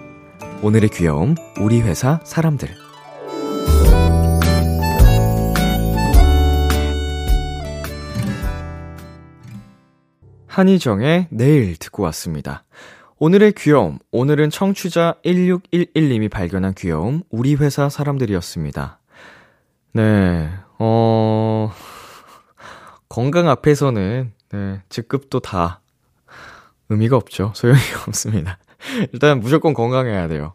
[0.60, 2.89] 오늘의 귀여움, 우리 회사 사람들.
[10.50, 12.64] 한희정의 내일 듣고 왔습니다.
[13.18, 18.98] 오늘의 귀여움, 오늘은 청취자 1611님이 발견한 귀여움, 우리 회사 사람들이었습니다.
[19.92, 21.72] 네, 어,
[23.08, 25.82] 건강 앞에서는, 네, 직급도 다
[26.88, 27.52] 의미가 없죠.
[27.54, 27.78] 소용이
[28.08, 28.58] 없습니다.
[29.12, 30.54] 일단 무조건 건강해야 돼요.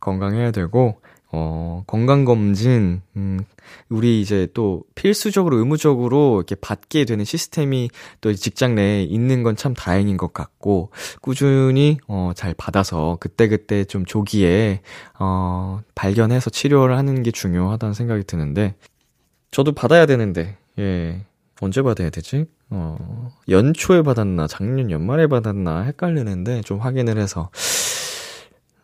[0.00, 1.02] 건강해야 되고,
[1.36, 3.40] 어, 건강검진, 음,
[3.88, 9.74] 우리 이제 또 필수적으로 의무적으로 이렇게 받게 되는 시스템이 또 직장 내에 있는 건 참
[9.74, 14.80] 다행인 것 같고, 꾸준히, 어, 잘 받아서 그때그때 좀 조기에,
[15.18, 18.74] 어, 발견해서 치료를 하는 게 중요하다는 생각이 드는데,
[19.50, 21.24] 저도 받아야 되는데, 예,
[21.60, 22.46] 언제 받아야 되지?
[22.70, 27.50] 어, 연초에 받았나, 작년 연말에 받았나 헷갈리는데, 좀 확인을 해서,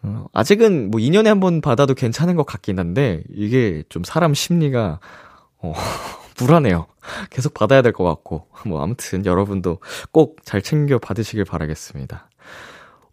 [0.02, 5.00] 어, 아직은 뭐 2년에 한 번 받아도 괜찮은 것 같긴 한데, 이게 좀 사람 심리가,
[5.58, 5.72] 어,
[6.36, 6.86] 불안해요.
[7.30, 8.46] 계속 받아야 될 것 같고.
[8.66, 9.78] 뭐, 아무튼 여러분도
[10.12, 12.28] 꼭 잘 챙겨 받으시길 바라겠습니다.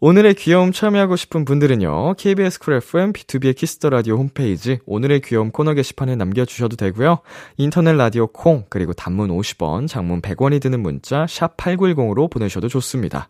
[0.00, 5.74] 오늘의 귀여움 참여하고 싶은 분들은요, KBS 쿨 FM, B2B의 키스터 라디오 홈페이지, 오늘의 귀여움 코너
[5.74, 7.18] 게시판에 남겨주셔도 되고요
[7.56, 13.28] 인터넷 라디오 콩, 그리고 단문 50원, 장문 100원이 드는 문자, 샵8910으로 보내셔도 좋습니다.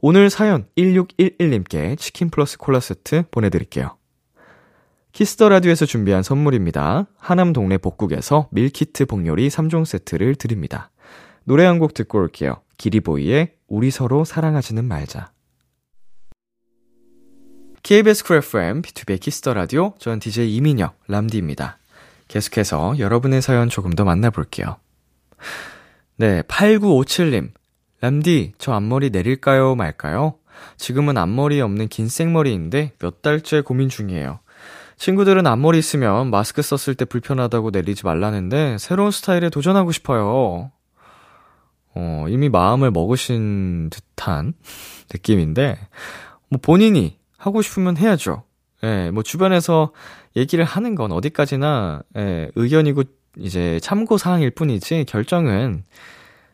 [0.00, 3.96] 오늘 사연 1611님께 치킨 플러스 콜라 세트 보내드릴게요.
[5.12, 7.06] Kiss the Radio에서 준비한 선물입니다.
[7.16, 10.90] 하남 동네 복국에서 밀키트 복요리 3종 세트를 드립니다.
[11.44, 12.62] 노래 한 곡 듣고 올게요.
[12.76, 15.32] 기리보이의 우리 서로 사랑하지는 말자.
[17.82, 21.78] KBS 쿨 FM, B2B 키스터 라디오, 전 DJ 이민혁, 람디입니다.
[22.28, 24.76] 계속해서 여러분의 사연 조금 더 만나볼게요.
[26.16, 27.50] 네, 8957님.
[28.00, 30.34] 람디, 저 앞머리 내릴까요, 말까요?
[30.76, 34.40] 지금은 앞머리 없는 긴 생머리인데 몇 달째 고민 중이에요.
[34.96, 40.70] 친구들은 앞머리 있으면 마스크 썼을 때 불편하다고 내리지 말라는데 새로운 스타일에 도전하고 싶어요.
[41.94, 44.54] 어, 이미 마음을 먹으신 듯한
[45.12, 45.78] 느낌인데,
[46.50, 48.44] 뭐 본인이 하고 싶으면 해야죠.
[48.84, 49.92] 예, 뭐 주변에서
[50.36, 53.02] 얘기를 하는 건 어디까지나, 예, 의견이고
[53.38, 55.84] 이제 참고 사항일 뿐이지 결정은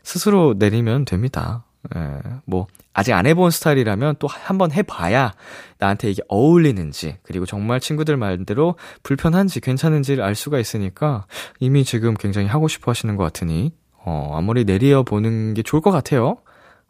[0.04, 1.64] 스스로 내리면 됩니다.
[1.96, 5.32] 예, 뭐, 아직 안 해본 스타일이라면 또 한번 해봐야
[5.78, 11.26] 나한테 이게 어울리는지, 그리고 정말 친구들 말대로 불편한지 괜찮은지를 알 수가 있으니까
[11.58, 13.72] 이미 지금 굉장히 하고 싶어 하시는 것 같으니,
[14.04, 16.36] 어, 앞머리 내리어 보는 게 좋을 것 같아요.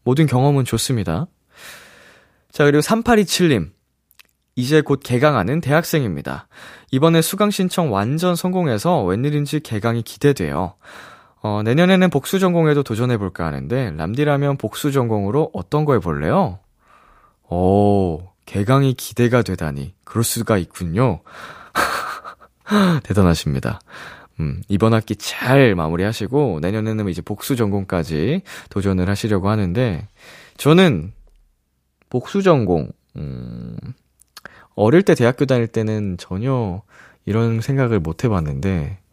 [0.03, 1.27] 모든 경험은 좋습니다.
[2.53, 3.73] 자, 그리고 3827님.
[4.57, 6.47] 이제 곧 개강하는 대학생입니다.
[6.93, 10.75] 이번에 수강 신청 완전 성공해서 웬일인지 개강이 기대돼요.
[11.47, 16.59] 어, 내년에는 복수 전공에도 도전해볼까 하는데, 람디라면 복수 전공으로 어떤 거 해볼래요?
[17.51, 19.93] 오, 개강이 기대가 되다니.
[20.05, 21.21] 그럴 수가 있군요.
[23.05, 23.79] 대단하십니다.
[24.41, 28.41] 음, 이번 학기 잘 마무리하시고, 내년에는 이제 복수 전공까지
[28.71, 30.09] 도전을 하시려고 하는데,
[30.57, 31.13] 저는
[32.09, 33.77] 복수 전공, 음,
[34.77, 36.81] 어릴 때 대학교 다닐 때는 전혀
[37.27, 39.04] 이런 생각을 못 해봤는데,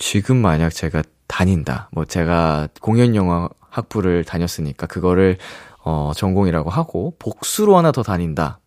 [0.00, 1.90] 지금 만약 제가 다닌다.
[1.92, 5.36] 뭐 제가 공연 영화 학부를 다녔으니까 그거를
[5.84, 8.58] 어 전공이라고 하고 복수로 하나 더 다닌다.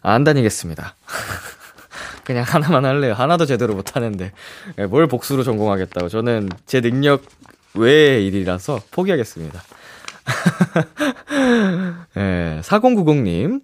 [0.00, 0.96] 안 다니겠습니다.
[2.24, 3.12] 그냥 하나만 할래요.
[3.12, 4.32] 하나도 제대로 못 하는데
[4.78, 6.08] 예, 뭘 복수로 전공하겠다고.
[6.08, 7.22] 저는 제 능력
[7.74, 9.62] 외의 일이라서 포기하겠습니다.
[12.16, 13.60] 예, 4090님.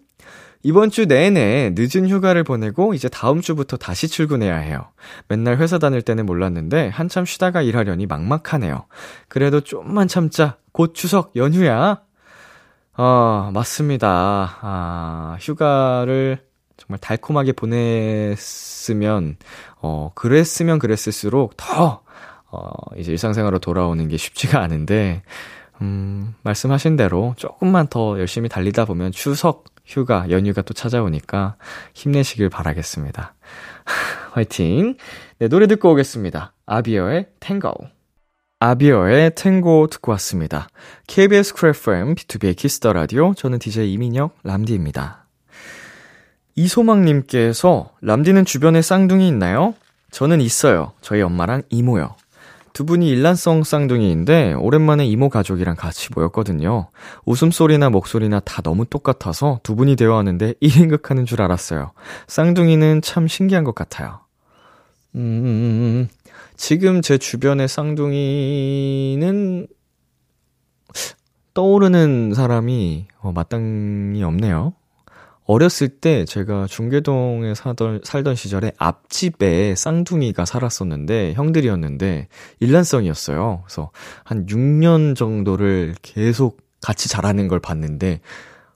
[0.65, 4.89] 이번 주 내내 늦은 휴가를 보내고 이제 다음 주부터 다시 출근해야 해요.
[5.29, 8.87] 맨날 회사 다닐 때는 몰랐는데 한참 쉬다가 일하려니 막막하네요.
[9.29, 10.57] 그래도 좀만 참자.
[10.73, 12.01] 곧 추석 연휴야.
[12.97, 14.59] 어, 맞습니다.
[14.63, 16.39] 아, 휴가를
[16.79, 19.37] 정말 달콤하게 보냈으면,
[19.83, 22.03] 어, 그랬으면 그랬을수록 더,
[22.51, 25.23] 어, 이제 일상생활로 돌아오는 게 쉽지가 않은데,
[25.83, 31.57] 음, 말씀하신 대로 조금만 더 열심히 달리다 보면 추석 휴가, 연휴가 또 찾아오니까
[31.95, 33.35] 힘내시길 바라겠습니다.
[34.33, 34.97] 화이팅!
[35.39, 36.55] 네, 노래 듣고 오겠습니다.
[36.67, 37.73] 아비어의 탱고.
[38.61, 40.69] 아비어의 탱고 듣고 왔습니다.
[41.07, 43.35] KBS 크래프엠 B2B의 키스터 라디오.
[43.35, 45.27] 저는 DJ 이민혁, 람디입니다.
[46.57, 49.75] 이소망님께서, 람디는 주변에 쌍둥이 있나요?
[50.11, 50.93] 저는 있어요.
[51.01, 52.17] 저희 엄마랑 이모요.
[52.75, 56.89] 두 분이 일란성 쌍둥이인데 오랜만에 이모 가족이랑 같이 모였거든요.
[57.25, 61.93] 웃음소리나 목소리나 다 너무 똑같아서 두 분이 대화하는데 1인극 하는 줄 알았어요.
[62.27, 64.19] 쌍둥이는 참 신기한 것 같아요.
[65.15, 66.09] 음,
[66.57, 69.69] 지금 제 주변의 쌍둥이는
[71.55, 74.73] 떠오르는 사람이 어, 마땅히 없네요.
[75.47, 82.29] 어렸을 때 제가 중계동에 사던, 살던 시절에 앞집에 쌍둥이가 살았었는데, 형들이었는데,
[82.61, 83.63] 일란성이었어요.
[83.65, 83.91] 그래서
[84.25, 88.21] 한 6년 정도를 계속 같이 자라는 걸 봤는데,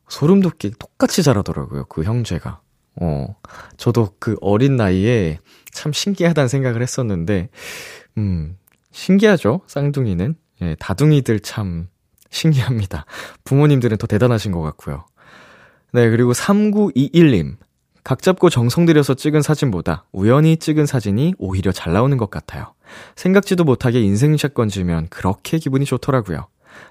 [0.09, 2.61] 소름 돋게 똑같이 자라더라고요, 그 형제가.
[3.01, 3.37] 어,
[3.77, 5.39] 저도 그 어린 나이에
[5.73, 7.49] 참 신기하다는 생각을 했었는데,
[8.19, 8.57] 음,
[8.93, 10.35] 신기하죠, 쌍둥이는.
[10.63, 11.89] 예, 다둥이들 참
[12.31, 13.07] 신기합니다.
[13.45, 15.07] 부모님들은 더 대단하신 것 같고요.
[15.93, 17.57] 네, 그리고 3921님.
[18.05, 22.73] 각 잡고 정성 들여서 찍은 사진보다 우연히 찍은 사진이 오히려 잘 나오는 것 같아요.
[23.17, 26.47] 생각지도 못하게 인생샷 건지면 그렇게 기분이 좋더라고요.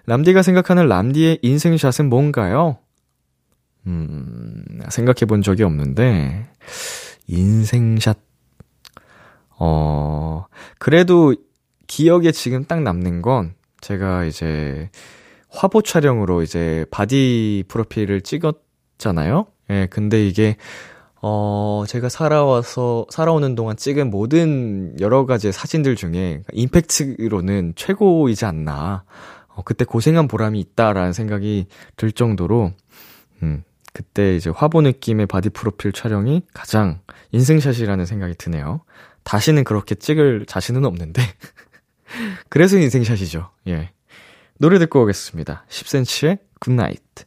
[0.05, 2.77] 람디가 생각하는 람디의 인생샷은 뭔가요?
[3.87, 6.49] 음, 생각해 본 적이 없는데,
[7.27, 8.17] 인생샷,
[9.57, 10.45] 어,
[10.77, 11.33] 그래도
[11.87, 14.91] 기억에 지금 딱 남는 건 제가 이제
[15.49, 18.66] 화보 촬영으로 이제 바디 프로필을 찍었
[18.97, 19.47] 잖아요?
[19.69, 20.57] 예, 근데 이게,
[21.21, 29.03] 어, 제가 살아와서, 살아오는 동안 찍은 모든 여러 가지 사진들 중에 임팩트로는 최고이지 않나.
[29.47, 32.71] 어, 그때 고생한 보람이 있다라는 생각이 들 정도로,
[33.43, 36.99] 음, 그때 이제 화보 느낌의 바디 프로필 촬영이 가장
[37.31, 38.81] 인생샷이라는 생각이 드네요.
[39.23, 41.21] 다시는 그렇게 찍을 자신은 없는데.
[42.49, 43.49] 그래서 인생샷이죠.
[43.67, 43.91] 예.
[44.59, 45.65] 노래 듣고 오겠습니다.
[45.67, 47.26] 10cm의 Good Night.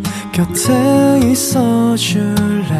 [0.41, 2.73] 곁에 있어 줄래?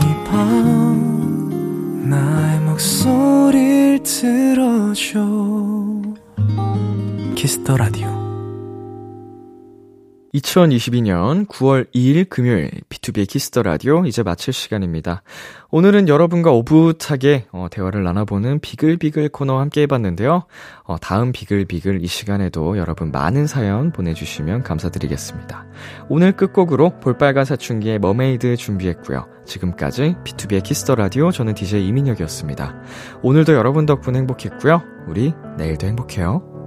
[0.00, 5.20] 이 밤 나의 목소리를 들어줘.
[7.34, 8.08] Kiss the Radio
[10.34, 15.22] 2022년 9월 2일 금요일 B2B의 키스터 라디오 이제 마칠 시간입니다.
[15.70, 20.44] 오늘은 여러분과 오붓하게 어, 대화를 나눠보는 비글비글 코너 함께 해봤는데요.
[20.84, 25.66] 어, 다음 비글비글 이 시간에도 여러분 많은 사연 보내주시면 감사드리겠습니다.
[26.08, 29.26] 오늘 끝곡으로 볼빨간 사춘기의 Mermaid 준비했고요.
[29.46, 32.74] 지금까지 B2B의 키스터 라디오 저는 DJ 이민혁이었습니다.
[33.22, 34.82] 오늘도 여러분 덕분에 행복했고요.
[35.06, 36.57] 우리 내일도 행복해요.